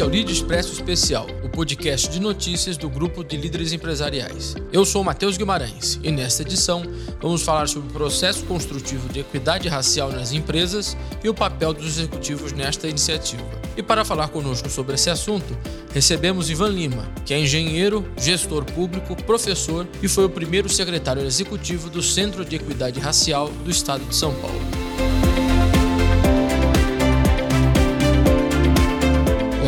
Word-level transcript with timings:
É 0.00 0.04
o 0.04 0.08
Lead 0.08 0.32
Expresso 0.32 0.72
Especial, 0.72 1.26
o 1.44 1.48
podcast 1.50 2.08
de 2.08 2.20
notícias 2.20 2.78
do 2.78 2.88
grupo 2.88 3.22
de 3.22 3.36
líderes 3.36 3.74
empresariais. 3.74 4.56
Eu 4.72 4.82
sou 4.86 5.04
Matheus 5.04 5.36
Guimarães 5.36 6.00
e 6.02 6.10
nesta 6.10 6.40
edição 6.40 6.82
vamos 7.20 7.42
falar 7.42 7.68
sobre 7.68 7.90
o 7.90 7.92
processo 7.92 8.46
construtivo 8.46 9.10
de 9.10 9.20
equidade 9.20 9.68
racial 9.68 10.10
nas 10.10 10.32
empresas 10.32 10.96
e 11.22 11.28
o 11.28 11.34
papel 11.34 11.74
dos 11.74 11.98
executivos 11.98 12.50
nesta 12.52 12.88
iniciativa. 12.88 13.44
E 13.76 13.82
para 13.82 14.02
falar 14.02 14.28
conosco 14.28 14.70
sobre 14.70 14.94
esse 14.94 15.10
assunto, 15.10 15.54
recebemos 15.92 16.48
Ivan 16.48 16.70
Lima, 16.70 17.06
que 17.26 17.34
é 17.34 17.38
engenheiro, 17.38 18.10
gestor 18.16 18.64
público, 18.64 19.14
professor 19.24 19.86
e 20.02 20.08
foi 20.08 20.24
o 20.24 20.30
primeiro 20.30 20.70
secretário 20.70 21.26
executivo 21.26 21.90
do 21.90 22.02
Centro 22.02 22.42
de 22.42 22.56
Equidade 22.56 22.98
Racial 22.98 23.50
do 23.50 23.70
Estado 23.70 24.02
de 24.06 24.16
São 24.16 24.32
Paulo. 24.36 24.79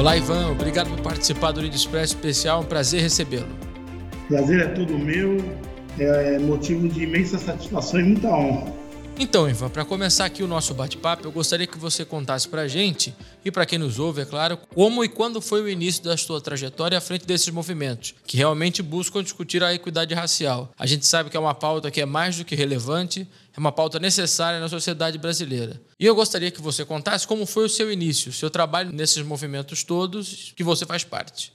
Olá, 0.03 0.17
Ivan. 0.17 0.51
Obrigado 0.51 0.89
por 0.91 1.01
participar 1.01 1.53
do 1.53 1.61
Lead 1.61 1.77
Express 1.77 2.11
Especial. 2.11 2.61
É 2.61 2.65
um 2.65 2.67
prazer 2.67 3.01
recebê-lo. 3.03 3.47
Prazer 4.27 4.61
é 4.61 4.67
todo 4.71 4.99
meu. 4.99 5.37
É 5.97 6.41
motivo 6.41 6.89
de 6.89 7.05
imensa 7.05 7.39
satisfação 7.39 8.01
e 8.01 8.03
muita 8.03 8.27
honra. 8.27 8.82
Então, 9.23 9.49
Ivan, 9.49 9.71
para 9.71 9.85
começar 9.85 10.25
aqui 10.25 10.43
o 10.43 10.49
nosso 10.49 10.75
bate-papo, 10.75 11.25
eu 11.25 11.31
gostaria 11.31 11.65
que 11.65 11.79
você 11.79 12.05
contasse 12.05 12.49
para 12.49 12.63
a 12.63 12.67
gente 12.69 13.15
e 13.45 13.53
para 13.53 13.65
quem 13.65 13.79
nos 13.79 14.01
ouve, 14.01 14.23
é 14.23 14.25
claro, 14.25 14.59
como 14.75 15.05
e 15.05 15.09
quando 15.09 15.41
foi 15.41 15.63
o 15.63 15.69
início 15.69 16.03
da 16.03 16.17
sua 16.17 16.41
trajetória 16.41 16.99
à 16.99 17.01
frente 17.01 17.25
desses 17.25 17.49
movimentos, 17.51 18.17
que 18.27 18.37
realmente 18.37 18.83
buscam 18.83 19.23
discutir 19.23 19.63
a 19.63 19.73
equidade 19.73 20.13
racial. 20.13 20.73
A 20.77 20.87
gente 20.87 21.07
sabe 21.07 21.31
que 21.31 21.37
é 21.37 21.41
uma 21.41 21.55
pauta 21.55 21.89
que 21.89 22.01
é 22.01 22.05
mais 22.05 22.37
do 22.37 22.45
que 22.45 22.57
relevante, 22.57 23.25
é 23.57 23.61
uma 23.61 23.71
pauta 23.71 24.01
necessária 24.01 24.59
na 24.59 24.69
sociedade 24.69 25.19
brasileira. 25.19 25.81
E 26.01 26.05
eu 26.05 26.17
gostaria 26.17 26.51
que 26.51 26.61
você 26.61 26.85
contasse 26.85 27.25
como 27.25 27.47
foi 27.47 27.67
o 27.67 27.69
seu 27.69 27.93
início, 27.93 28.31
o 28.31 28.35
seu 28.35 28.51
trabalho 28.51 28.91
nesses 28.91 29.23
movimentos 29.23 29.85
todos 29.85 30.53
que 30.57 30.65
você 30.65 30.85
faz 30.85 31.05
parte. 31.05 31.53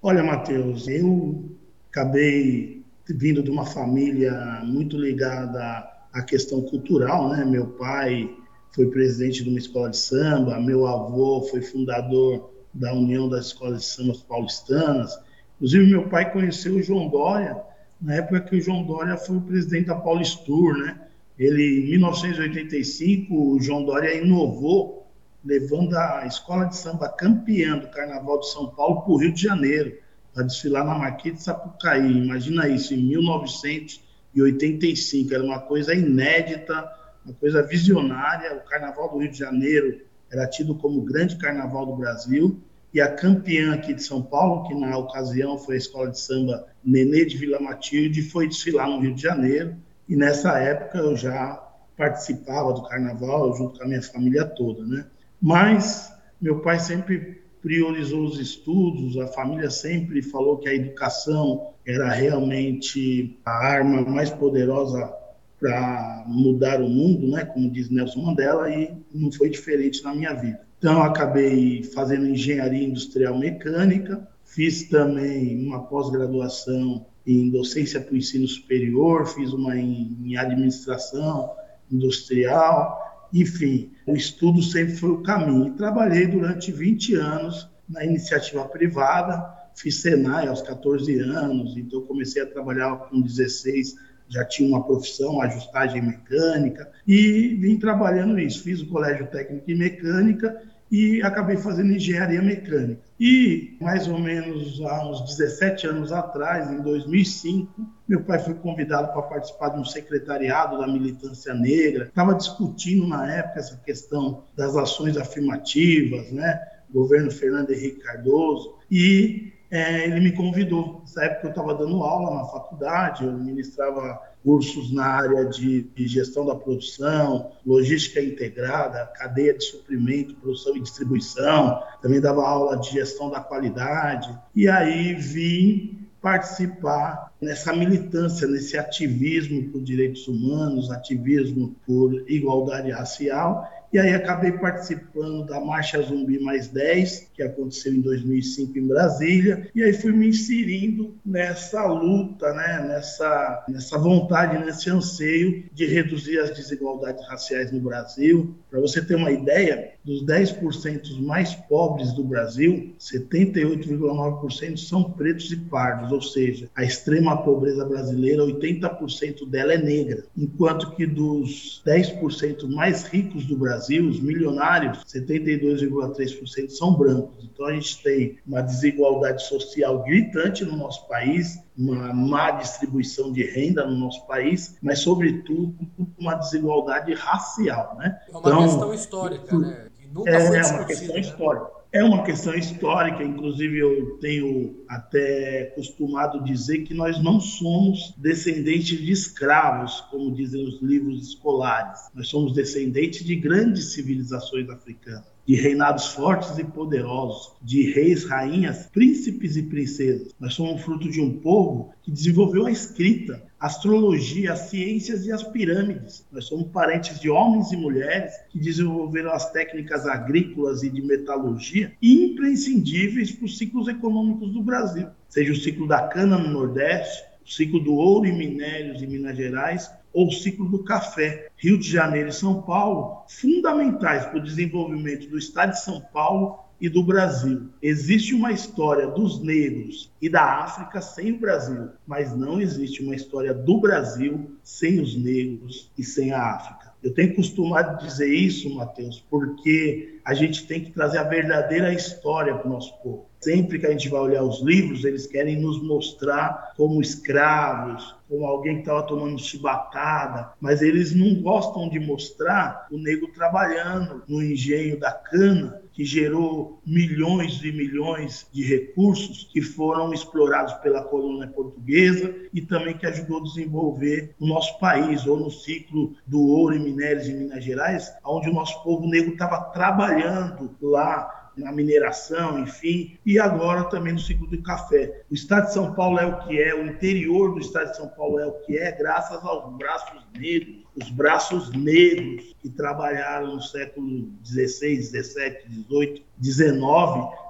Olha, 0.00 0.22
Matheus, 0.22 0.86
eu 0.86 1.44
acabei 1.90 2.84
vindo 3.08 3.42
de 3.42 3.50
uma 3.50 3.66
família 3.66 4.60
muito 4.62 4.96
ligada 4.96 5.98
a 6.12 6.22
questão 6.22 6.62
cultural, 6.62 7.28
né? 7.30 7.44
Meu 7.44 7.66
pai 7.66 8.36
foi 8.72 8.86
presidente 8.86 9.42
de 9.42 9.50
uma 9.50 9.58
escola 9.58 9.90
de 9.90 9.96
samba, 9.96 10.60
meu 10.60 10.86
avô 10.86 11.42
foi 11.42 11.60
fundador 11.60 12.50
da 12.72 12.92
União 12.92 13.28
das 13.28 13.46
Escolas 13.46 13.80
de 13.80 13.86
Samba 13.86 14.14
Paulistanas. 14.28 15.18
Inclusive, 15.56 15.86
meu 15.86 16.08
pai 16.08 16.32
conheceu 16.32 16.76
o 16.76 16.82
João 16.82 17.08
Dória 17.08 17.56
na 18.00 18.14
época 18.14 18.40
que 18.40 18.56
o 18.56 18.60
João 18.60 18.84
Dória 18.84 19.16
foi 19.16 19.36
o 19.36 19.42
presidente 19.42 19.86
da 19.86 19.94
Paulistur, 19.94 20.76
né? 20.78 20.98
Ele, 21.38 21.86
em 21.86 21.90
1985, 21.90 23.34
o 23.34 23.60
João 23.60 23.84
Dória 23.84 24.14
inovou, 24.14 25.06
levando 25.44 25.94
a 25.96 26.26
escola 26.26 26.66
de 26.66 26.76
samba 26.76 27.08
campeã 27.08 27.78
do 27.78 27.88
Carnaval 27.88 28.40
de 28.40 28.50
São 28.50 28.68
Paulo 28.70 29.02
para 29.02 29.12
o 29.12 29.16
Rio 29.16 29.32
de 29.32 29.42
Janeiro, 29.42 29.96
para 30.32 30.44
desfilar 30.44 30.84
na 30.84 30.94
Marquês 30.94 31.36
de 31.36 31.42
Sapucaí. 31.42 32.12
Imagina 32.12 32.68
isso, 32.68 32.94
em 32.94 33.02
1985 33.02 34.09
e 34.34 34.42
85. 34.42 35.34
Era 35.34 35.42
uma 35.42 35.60
coisa 35.60 35.94
inédita, 35.94 36.90
uma 37.24 37.34
coisa 37.34 37.62
visionária. 37.62 38.54
O 38.56 38.68
Carnaval 38.68 39.10
do 39.10 39.18
Rio 39.18 39.30
de 39.30 39.38
Janeiro 39.38 40.00
era 40.30 40.46
tido 40.46 40.74
como 40.74 41.00
o 41.00 41.04
grande 41.04 41.36
carnaval 41.36 41.86
do 41.86 41.96
Brasil. 41.96 42.60
E 42.92 43.00
a 43.00 43.14
campeã 43.14 43.74
aqui 43.74 43.94
de 43.94 44.02
São 44.02 44.20
Paulo, 44.20 44.66
que 44.66 44.74
na 44.74 44.96
ocasião 44.96 45.56
foi 45.56 45.76
a 45.76 45.78
escola 45.78 46.10
de 46.10 46.18
samba 46.18 46.66
Nenê 46.84 47.24
de 47.24 47.36
Vila 47.36 47.60
Matilde, 47.60 48.22
foi 48.22 48.48
desfilar 48.48 48.88
no 48.88 49.00
Rio 49.00 49.14
de 49.14 49.22
Janeiro. 49.22 49.76
E 50.08 50.16
nessa 50.16 50.58
época 50.58 50.98
eu 50.98 51.16
já 51.16 51.62
participava 51.96 52.72
do 52.72 52.82
carnaval 52.82 53.56
junto 53.56 53.78
com 53.78 53.84
a 53.84 53.88
minha 53.88 54.02
família 54.02 54.44
toda, 54.44 54.84
né? 54.84 55.06
Mas 55.40 56.12
meu 56.40 56.60
pai 56.60 56.80
sempre 56.80 57.39
priorizou 57.62 58.24
os 58.24 58.38
estudos, 58.38 59.18
a 59.18 59.28
família 59.28 59.70
sempre 59.70 60.22
falou 60.22 60.58
que 60.58 60.68
a 60.68 60.74
educação 60.74 61.70
era 61.86 62.10
realmente 62.10 63.38
a 63.44 63.50
arma 63.50 64.02
mais 64.02 64.30
poderosa 64.30 65.12
para 65.58 66.24
mudar 66.26 66.80
o 66.80 66.88
mundo, 66.88 67.28
né, 67.28 67.44
como 67.44 67.70
diz 67.70 67.90
Nelson 67.90 68.22
Mandela, 68.22 68.70
e 68.70 68.94
não 69.12 69.30
foi 69.30 69.50
diferente 69.50 70.02
na 70.02 70.14
minha 70.14 70.32
vida. 70.32 70.60
Então, 70.78 71.02
acabei 71.02 71.82
fazendo 71.82 72.26
engenharia 72.26 72.86
industrial 72.86 73.38
mecânica, 73.38 74.26
fiz 74.42 74.88
também 74.88 75.62
uma 75.62 75.82
pós-graduação 75.82 77.04
em 77.26 77.50
docência 77.50 78.00
para 78.00 78.14
o 78.14 78.16
ensino 78.16 78.48
superior, 78.48 79.26
fiz 79.26 79.52
uma 79.52 79.76
em, 79.76 80.16
em 80.24 80.36
administração 80.38 81.50
industrial, 81.92 83.09
enfim, 83.32 83.92
o 84.06 84.14
estudo 84.14 84.62
sempre 84.62 84.96
foi 84.96 85.10
o 85.10 85.22
caminho. 85.22 85.74
Trabalhei 85.74 86.26
durante 86.26 86.72
20 86.72 87.14
anos 87.14 87.68
na 87.88 88.04
iniciativa 88.04 88.64
privada, 88.66 89.44
fiz 89.74 89.96
Senai 89.96 90.46
aos 90.46 90.62
14 90.62 91.18
anos, 91.20 91.76
então 91.76 92.02
comecei 92.02 92.42
a 92.42 92.46
trabalhar 92.46 92.96
com 93.08 93.20
16, 93.20 93.96
já 94.28 94.44
tinha 94.44 94.68
uma 94.68 94.84
profissão, 94.84 95.40
ajustagem 95.42 96.02
mecânica, 96.02 96.90
e 97.06 97.56
vim 97.60 97.78
trabalhando 97.78 98.38
isso. 98.38 98.62
Fiz 98.62 98.80
o 98.80 98.86
colégio 98.86 99.26
técnico 99.26 99.68
em 99.70 99.76
mecânica 99.76 100.62
e 100.90 101.22
acabei 101.22 101.56
fazendo 101.56 101.92
engenharia 101.92 102.42
mecânica. 102.42 103.00
E 103.18 103.76
mais 103.80 104.08
ou 104.08 104.18
menos 104.18 104.80
há 104.80 105.08
uns 105.08 105.36
17 105.36 105.86
anos 105.86 106.10
atrás, 106.10 106.70
em 106.70 106.82
2005, 106.82 107.86
meu 108.08 108.24
pai 108.24 108.38
foi 108.40 108.54
convidado 108.54 109.12
para 109.12 109.22
participar 109.22 109.68
de 109.68 109.78
um 109.78 109.84
secretariado 109.84 110.78
da 110.78 110.88
militância 110.88 111.54
negra. 111.54 112.06
Estava 112.06 112.34
discutindo 112.34 113.06
na 113.06 113.30
época 113.32 113.60
essa 113.60 113.76
questão 113.76 114.42
das 114.56 114.76
ações 114.76 115.16
afirmativas, 115.16 116.32
né? 116.32 116.60
Governo 116.92 117.30
Fernando 117.30 117.70
Henrique 117.70 118.00
Cardoso. 118.00 118.74
E 118.90 119.52
é, 119.70 120.06
ele 120.06 120.20
me 120.20 120.32
convidou. 120.32 121.00
Nessa 121.02 121.24
época 121.24 121.46
eu 121.46 121.50
estava 121.50 121.74
dando 121.74 122.02
aula 122.02 122.34
na 122.34 122.44
faculdade, 122.46 123.24
eu 123.24 123.32
ministrava 123.32 124.20
cursos 124.42 124.92
na 124.92 125.04
área 125.04 125.44
de, 125.44 125.82
de, 125.82 126.08
gestão 126.08 126.46
da 126.46 126.54
produção, 126.54 127.52
logística 127.64 128.20
integrada, 128.20 129.06
cadeia 129.14 129.54
de 129.54 129.64
suprimento, 129.64 130.34
produção 130.34 130.76
e 130.76 130.80
distribuição, 130.80 131.82
também 132.00 132.20
dava 132.20 132.46
aula 132.46 132.78
de 132.78 132.90
gestão 132.90 133.30
da 133.30 133.40
qualidade. 133.40 134.34
E 134.54 134.68
aí 134.68 135.14
vim 135.14 136.06
participar 136.20 137.32
nessa 137.40 137.72
militância, 137.72 138.46
nesse 138.46 138.76
ativismo 138.76 139.70
por 139.70 139.82
direitos 139.82 140.28
humanos, 140.28 140.90
ativismo 140.90 141.74
por 141.86 142.12
igualdade 142.28 142.90
racial 142.90 143.66
e 143.92 143.98
aí 143.98 144.14
acabei 144.14 144.52
participando 144.52 145.44
da 145.44 145.60
Marcha 145.60 146.00
Zumbi 146.00 146.38
Mais 146.38 146.68
10, 146.68 147.30
que 147.34 147.42
aconteceu 147.42 147.92
em 147.92 148.00
2005 148.00 148.78
em 148.78 148.86
Brasília, 148.86 149.68
e 149.74 149.82
aí 149.82 149.92
fui 149.92 150.12
me 150.12 150.28
inserindo 150.28 151.16
nessa 151.24 151.84
luta, 151.86 152.52
né, 152.52 152.84
nessa, 152.88 153.64
nessa 153.68 153.98
vontade, 153.98 154.64
nesse 154.64 154.88
anseio 154.90 155.64
de 155.72 155.86
reduzir 155.86 156.38
as 156.38 156.50
desigualdades 156.50 157.26
raciais 157.26 157.72
no 157.72 157.80
Brasil. 157.80 158.54
Para 158.70 158.80
você 158.80 159.04
ter 159.04 159.16
uma 159.16 159.32
ideia, 159.32 159.92
dos 160.04 160.24
10% 160.24 161.20
mais 161.20 161.54
pobres 161.54 162.12
do 162.12 162.24
Brasil, 162.24 162.94
78,9% 162.98 164.76
são 164.76 165.04
pretos 165.04 165.52
e 165.52 165.56
pardos, 165.56 166.10
ou 166.12 166.22
seja, 166.22 166.70
a 166.74 166.82
extrema 166.82 167.42
pobreza 167.42 167.84
brasileira, 167.84 168.42
80% 168.44 169.48
dela 169.48 169.74
é 169.74 169.78
negra, 169.78 170.24
enquanto 170.36 170.90
que 170.92 171.06
dos 171.06 171.82
10% 171.86 172.68
mais 172.68 173.04
ricos 173.04 173.44
do 173.46 173.56
Brasil, 173.56 174.08
os 174.08 174.20
milionários, 174.20 175.04
72,3% 175.04 176.70
são 176.70 176.94
brancos. 176.94 177.44
Então 177.44 177.66
a 177.66 177.72
gente 177.72 178.02
tem 178.02 178.38
uma 178.46 178.62
desigualdade 178.62 179.46
social 179.46 180.02
gritante 180.02 180.64
no 180.64 180.76
nosso 180.76 181.06
país, 181.06 181.58
uma 181.76 182.12
má 182.12 182.50
distribuição 182.52 183.32
de 183.32 183.42
renda 183.42 183.86
no 183.86 183.96
nosso 183.96 184.26
país, 184.26 184.76
mas 184.82 185.00
sobretudo 185.00 185.74
uma 186.18 186.34
desigualdade 186.34 187.14
racial, 187.14 187.96
né? 187.98 188.20
É 188.28 188.30
uma 188.30 188.40
então, 188.40 188.62
questão 188.62 188.94
histórica, 188.94 189.58
né? 189.58 189.86
Nunca 190.12 190.30
é, 190.30 190.46
foi 190.46 190.58
é 190.58 190.66
uma 190.66 190.84
questão 190.84 191.14
né? 191.14 191.20
histórica. 191.20 191.80
É 191.92 192.04
uma 192.04 192.22
questão 192.22 192.54
histórica, 192.54 193.24
inclusive 193.24 193.78
eu 193.78 194.18
tenho 194.20 194.84
até 194.88 195.72
costumado 195.74 196.44
dizer 196.44 196.84
que 196.84 196.94
nós 196.94 197.20
não 197.20 197.40
somos 197.40 198.14
descendentes 198.16 198.96
de 198.96 199.10
escravos, 199.10 200.00
como 200.02 200.32
dizem 200.32 200.64
os 200.64 200.80
livros 200.80 201.28
escolares. 201.28 202.08
Nós 202.14 202.28
somos 202.28 202.52
descendentes 202.52 203.24
de 203.24 203.34
grandes 203.34 203.92
civilizações 203.92 204.68
africanas 204.68 205.29
de 205.46 205.54
reinados 205.54 206.08
fortes 206.08 206.58
e 206.58 206.64
poderosos, 206.64 207.52
de 207.62 207.90
reis, 207.92 208.24
rainhas, 208.24 208.86
príncipes 208.86 209.56
e 209.56 209.62
princesas. 209.62 210.34
Nós 210.38 210.54
somos 210.54 210.82
fruto 210.82 211.10
de 211.10 211.20
um 211.20 211.38
povo 211.38 211.92
que 212.02 212.10
desenvolveu 212.10 212.66
a 212.66 212.70
escrita, 212.70 213.42
a 213.58 213.66
astrologia, 213.66 214.52
as 214.52 214.70
ciências 214.70 215.26
e 215.26 215.32
as 215.32 215.42
pirâmides. 215.42 216.24
Nós 216.32 216.46
somos 216.46 216.68
parentes 216.68 217.20
de 217.20 217.28
homens 217.28 217.72
e 217.72 217.76
mulheres 217.76 218.32
que 218.50 218.58
desenvolveram 218.58 219.32
as 219.32 219.50
técnicas 219.50 220.06
agrícolas 220.06 220.82
e 220.82 220.88
de 220.88 221.02
metalurgia 221.02 221.92
imprescindíveis 222.00 223.32
para 223.32 223.44
os 223.44 223.58
ciclos 223.58 223.88
econômicos 223.88 224.52
do 224.52 224.62
Brasil, 224.62 225.08
seja 225.28 225.52
o 225.52 225.56
ciclo 225.56 225.86
da 225.86 226.08
cana 226.08 226.38
no 226.38 226.48
Nordeste, 226.48 227.22
o 227.44 227.50
ciclo 227.50 227.80
do 227.80 227.94
ouro 227.94 228.26
e 228.26 228.32
minérios 228.32 229.02
em 229.02 229.06
Minas 229.06 229.36
Gerais, 229.36 229.90
ou 230.12 230.30
ciclo 230.30 230.68
do 230.68 230.84
café. 230.84 231.48
Rio 231.56 231.78
de 231.78 231.90
Janeiro 231.90 232.28
e 232.28 232.32
São 232.32 232.62
Paulo, 232.62 233.22
fundamentais 233.28 234.26
para 234.26 234.38
o 234.38 234.42
desenvolvimento 234.42 235.28
do 235.28 235.38
estado 235.38 235.72
de 235.72 235.82
São 235.82 236.00
Paulo 236.00 236.58
e 236.80 236.88
do 236.88 237.02
Brasil. 237.02 237.68
Existe 237.82 238.34
uma 238.34 238.50
história 238.50 239.06
dos 239.06 239.42
negros 239.42 240.10
e 240.20 240.28
da 240.28 240.42
África 240.62 241.00
sem 241.02 241.32
o 241.32 241.38
Brasil, 241.38 241.90
mas 242.06 242.34
não 242.34 242.60
existe 242.60 243.02
uma 243.02 243.14
história 243.14 243.52
do 243.52 243.78
Brasil 243.78 244.56
sem 244.62 245.00
os 245.00 245.14
negros 245.14 245.90
e 245.98 246.02
sem 246.02 246.32
a 246.32 246.42
África. 246.42 246.90
Eu 247.02 247.14
tenho 247.14 247.34
costumado 247.34 248.04
dizer 248.04 248.32
isso, 248.32 248.74
Mateus, 248.74 249.24
porque 249.30 250.20
a 250.24 250.34
gente 250.34 250.66
tem 250.66 250.82
que 250.82 250.90
trazer 250.90 251.18
a 251.18 251.24
verdadeira 251.24 251.92
história 251.92 252.54
para 252.54 252.66
o 252.66 252.72
nosso 252.72 252.94
povo. 253.02 253.29
Sempre 253.40 253.78
que 253.78 253.86
a 253.86 253.90
gente 253.90 254.10
vai 254.10 254.20
olhar 254.20 254.42
os 254.42 254.60
livros, 254.60 255.02
eles 255.04 255.26
querem 255.26 255.58
nos 255.58 255.82
mostrar 255.82 256.74
como 256.76 257.00
escravos, 257.00 258.14
como 258.28 258.44
alguém 258.46 258.74
que 258.76 258.80
estava 258.82 259.02
tomando 259.02 259.38
chibatada, 259.38 260.52
mas 260.60 260.82
eles 260.82 261.14
não 261.14 261.42
gostam 261.42 261.88
de 261.88 261.98
mostrar 261.98 262.86
o 262.92 262.98
negro 262.98 263.28
trabalhando 263.32 264.22
no 264.28 264.42
engenho 264.42 265.00
da 265.00 265.10
cana, 265.10 265.82
que 265.92 266.04
gerou 266.04 266.80
milhões 266.86 267.60
e 267.64 267.72
milhões 267.72 268.46
de 268.52 268.62
recursos 268.62 269.48
que 269.52 269.60
foram 269.60 270.12
explorados 270.12 270.74
pela 270.74 271.02
colônia 271.02 271.48
portuguesa 271.48 272.32
e 272.54 272.60
também 272.60 272.96
que 272.96 273.06
ajudou 273.06 273.40
a 273.40 273.42
desenvolver 273.42 274.34
o 274.38 274.46
nosso 274.46 274.78
país, 274.78 275.26
ou 275.26 275.38
no 275.38 275.50
ciclo 275.50 276.14
do 276.26 276.40
ouro 276.40 276.76
e 276.76 276.78
minérios 276.78 277.28
em 277.28 277.36
Minas 277.36 277.64
Gerais, 277.64 278.12
onde 278.24 278.48
o 278.48 278.54
nosso 278.54 278.82
povo 278.84 279.08
negro 279.08 279.32
estava 279.32 279.60
trabalhando 279.72 280.70
lá 280.80 281.39
na 281.56 281.72
mineração, 281.72 282.58
enfim, 282.60 283.18
e 283.24 283.38
agora 283.38 283.84
também 283.84 284.12
no 284.12 284.18
ciclo 284.18 284.46
do 284.46 284.62
café. 284.62 285.22
O 285.30 285.34
estado 285.34 285.66
de 285.66 285.74
São 285.74 285.94
Paulo 285.94 286.18
é 286.18 286.26
o 286.26 286.38
que 286.40 286.60
é, 286.60 286.74
o 286.74 286.86
interior 286.86 287.54
do 287.54 287.60
estado 287.60 287.90
de 287.90 287.96
São 287.96 288.08
Paulo 288.08 288.38
é 288.38 288.46
o 288.46 288.52
que 288.52 288.78
é, 288.78 288.92
graças 288.92 289.42
aos 289.44 289.76
braços 289.76 290.22
negros, 290.38 290.84
os 290.94 291.10
braços 291.10 291.70
negros 291.72 292.54
que 292.60 292.68
trabalharam 292.68 293.54
no 293.54 293.62
século 293.62 294.32
XVI, 294.44 295.02
XVII, 295.02 295.84
XVIII, 295.88 296.24
XIX, 296.42 296.80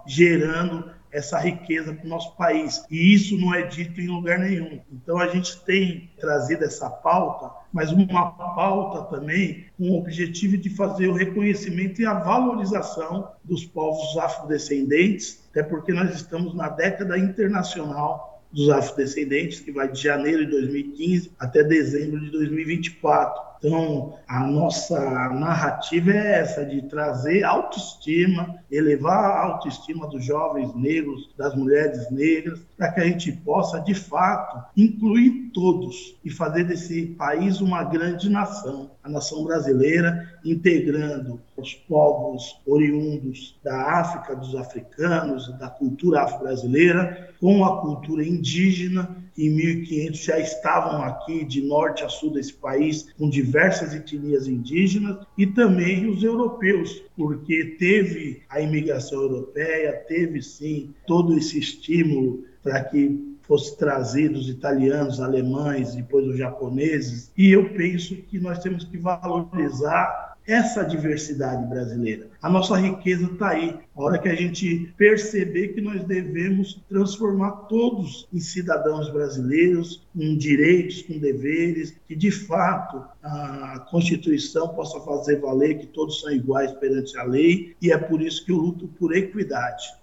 gerando 0.06 0.99
essa 1.12 1.38
riqueza 1.38 1.92
para 1.92 2.06
o 2.06 2.08
nosso 2.08 2.36
país. 2.36 2.84
E 2.90 3.14
isso 3.14 3.36
não 3.38 3.54
é 3.54 3.62
dito 3.62 4.00
em 4.00 4.08
lugar 4.08 4.38
nenhum. 4.38 4.80
Então 4.92 5.18
a 5.18 5.28
gente 5.28 5.60
tem 5.64 6.10
trazido 6.18 6.64
essa 6.64 6.88
pauta, 6.88 7.50
mas 7.72 7.90
uma 7.92 8.32
pauta 8.32 9.16
também 9.16 9.66
com 9.76 9.90
o 9.90 9.98
objetivo 9.98 10.56
de 10.56 10.70
fazer 10.70 11.08
o 11.08 11.14
reconhecimento 11.14 12.00
e 12.00 12.06
a 12.06 12.14
valorização 12.14 13.30
dos 13.44 13.64
povos 13.64 14.16
afrodescendentes, 14.18 15.44
até 15.50 15.62
porque 15.62 15.92
nós 15.92 16.14
estamos 16.14 16.54
na 16.54 16.68
década 16.68 17.18
internacional 17.18 18.42
dos 18.52 18.68
afrodescendentes, 18.68 19.60
que 19.60 19.70
vai 19.70 19.90
de 19.90 20.02
janeiro 20.02 20.44
de 20.44 20.50
2015 20.50 21.32
até 21.38 21.62
dezembro 21.62 22.20
de 22.20 22.30
2024. 22.30 23.49
Então, 23.62 24.14
a 24.26 24.40
nossa 24.40 24.98
narrativa 25.28 26.10
é 26.12 26.40
essa, 26.40 26.64
de 26.64 26.80
trazer 26.82 27.44
autoestima, 27.44 28.56
elevar 28.70 29.22
a 29.22 29.44
autoestima 29.44 30.06
dos 30.08 30.24
jovens 30.24 30.74
negros, 30.74 31.28
das 31.36 31.54
mulheres 31.54 32.10
negras, 32.10 32.60
para 32.76 32.90
que 32.90 33.00
a 33.00 33.04
gente 33.04 33.30
possa, 33.30 33.78
de 33.80 33.94
fato, 33.94 34.64
incluir 34.74 35.50
todos 35.52 36.16
e 36.24 36.30
fazer 36.30 36.64
desse 36.64 37.06
país 37.18 37.60
uma 37.60 37.84
grande 37.84 38.30
nação, 38.30 38.90
a 39.02 39.08
nação 39.08 39.44
brasileira, 39.44 40.38
integrando 40.44 41.40
os 41.56 41.74
povos 41.74 42.60
oriundos 42.66 43.58
da 43.62 44.00
África, 44.00 44.36
dos 44.36 44.54
africanos, 44.54 45.48
da 45.58 45.68
cultura 45.68 46.22
afro-brasileira, 46.22 47.30
com 47.40 47.64
a 47.64 47.80
cultura 47.80 48.24
indígena. 48.24 49.16
Em 49.38 49.48
1500 49.48 50.20
já 50.22 50.38
estavam 50.38 51.02
aqui 51.02 51.44
de 51.44 51.62
norte 51.62 52.04
a 52.04 52.08
sul 52.08 52.32
desse 52.32 52.52
país 52.52 53.10
com 53.16 53.30
diversas 53.30 53.94
etnias 53.94 54.46
indígenas 54.46 55.24
e 55.38 55.46
também 55.46 56.06
os 56.10 56.22
europeus, 56.22 57.02
porque 57.16 57.76
teve 57.78 58.42
a 58.50 58.60
imigração 58.60 59.22
europeia, 59.22 59.92
teve 60.06 60.42
sim 60.42 60.92
todo 61.06 61.38
esse 61.38 61.58
estímulo 61.58 62.44
para 62.62 62.84
que 62.84 63.29
fosse 63.50 63.76
trazidos 63.76 64.48
italianos, 64.48 65.18
alemães, 65.20 65.96
depois 65.96 66.24
os 66.24 66.38
japoneses. 66.38 67.32
E 67.36 67.50
eu 67.50 67.68
penso 67.70 68.14
que 68.14 68.38
nós 68.38 68.60
temos 68.60 68.84
que 68.84 68.96
valorizar 68.96 70.36
essa 70.46 70.84
diversidade 70.84 71.66
brasileira. 71.66 72.28
A 72.40 72.48
nossa 72.48 72.76
riqueza 72.76 73.24
está 73.24 73.48
aí. 73.48 73.76
A 73.96 74.02
hora 74.02 74.18
que 74.20 74.28
a 74.28 74.36
gente 74.36 74.94
perceber 74.96 75.74
que 75.74 75.80
nós 75.80 76.04
devemos 76.04 76.80
transformar 76.88 77.50
todos 77.68 78.28
em 78.32 78.38
cidadãos 78.38 79.10
brasileiros, 79.10 80.06
com 80.16 80.36
direitos, 80.36 81.02
com 81.02 81.18
deveres, 81.18 81.96
que 82.06 82.14
de 82.14 82.30
fato 82.30 83.04
a 83.20 83.84
Constituição 83.90 84.68
possa 84.68 85.00
fazer 85.00 85.40
valer 85.40 85.80
que 85.80 85.88
todos 85.88 86.20
são 86.20 86.30
iguais 86.30 86.70
perante 86.74 87.18
a 87.18 87.24
lei, 87.24 87.74
e 87.82 87.90
é 87.90 87.98
por 87.98 88.22
isso 88.22 88.46
que 88.46 88.52
eu 88.52 88.58
luto 88.58 88.86
por 88.86 89.12
equidade. 89.12 89.98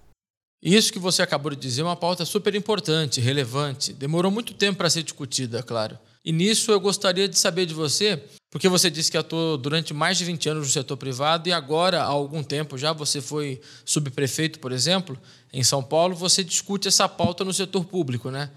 Isso 0.62 0.92
que 0.92 0.98
você 0.98 1.22
acabou 1.22 1.50
de 1.50 1.56
dizer 1.56 1.82
é 1.82 1.84
uma 1.84 1.96
pauta 1.96 2.24
super 2.24 2.54
importante, 2.54 3.20
relevante. 3.20 3.92
Demorou 3.92 4.30
muito 4.30 4.54
tempo 4.54 4.78
para 4.78 4.90
ser 4.90 5.02
discutida, 5.02 5.62
claro. 5.62 5.98
E 6.24 6.32
nisso 6.32 6.72
eu 6.72 6.80
gostaria 6.80 7.28
de 7.28 7.38
saber 7.38 7.64
de 7.64 7.74
você 7.74 8.22
porque 8.50 8.68
você 8.68 8.90
disse 8.90 9.10
que 9.10 9.16
atuou 9.18 9.58
durante 9.58 9.92
mais 9.92 10.16
de 10.16 10.24
20 10.24 10.48
anos 10.48 10.66
no 10.66 10.72
setor 10.72 10.96
privado 10.96 11.48
e 11.48 11.52
agora, 11.52 12.00
há 12.00 12.06
algum 12.06 12.42
tempo 12.42 12.78
já, 12.78 12.92
você 12.92 13.20
foi 13.20 13.60
subprefeito, 13.84 14.58
por 14.58 14.72
exemplo, 14.72 15.18
em 15.52 15.62
São 15.62 15.82
Paulo, 15.82 16.14
você 16.14 16.42
discute 16.42 16.88
essa 16.88 17.06
pauta 17.06 17.44
no 17.44 17.52
setor 17.52 17.84
público, 17.84 18.30
né? 18.30 18.50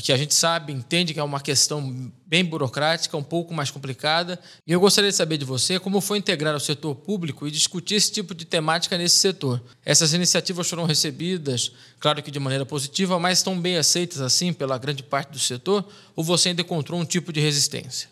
Que 0.00 0.12
a 0.12 0.16
gente 0.16 0.34
sabe, 0.34 0.72
entende 0.72 1.12
que 1.12 1.20
é 1.20 1.22
uma 1.22 1.40
questão 1.40 2.12
bem 2.26 2.44
burocrática, 2.44 3.16
um 3.16 3.22
pouco 3.22 3.52
mais 3.52 3.70
complicada. 3.70 4.38
E 4.66 4.72
eu 4.72 4.80
gostaria 4.80 5.10
de 5.10 5.16
saber 5.16 5.36
de 5.36 5.44
você 5.44 5.78
como 5.78 6.00
foi 6.00 6.18
integrar 6.18 6.54
o 6.54 6.60
setor 6.60 6.94
público 6.94 7.46
e 7.46 7.50
discutir 7.50 7.96
esse 7.96 8.12
tipo 8.12 8.34
de 8.34 8.44
temática 8.44 8.96
nesse 8.96 9.16
setor. 9.16 9.62
Essas 9.84 10.14
iniciativas 10.14 10.68
foram 10.68 10.84
recebidas, 10.84 11.72
claro 11.98 12.22
que 12.22 12.30
de 12.30 12.38
maneira 12.38 12.64
positiva, 12.64 13.18
mas 13.18 13.38
estão 13.38 13.58
bem 13.58 13.76
aceitas 13.76 14.20
assim 14.20 14.52
pela 14.52 14.78
grande 14.78 15.02
parte 15.02 15.32
do 15.32 15.38
setor, 15.38 15.86
ou 16.14 16.22
você 16.22 16.50
ainda 16.50 16.62
encontrou 16.62 17.00
um 17.00 17.04
tipo 17.04 17.32
de 17.32 17.40
resistência? 17.40 18.08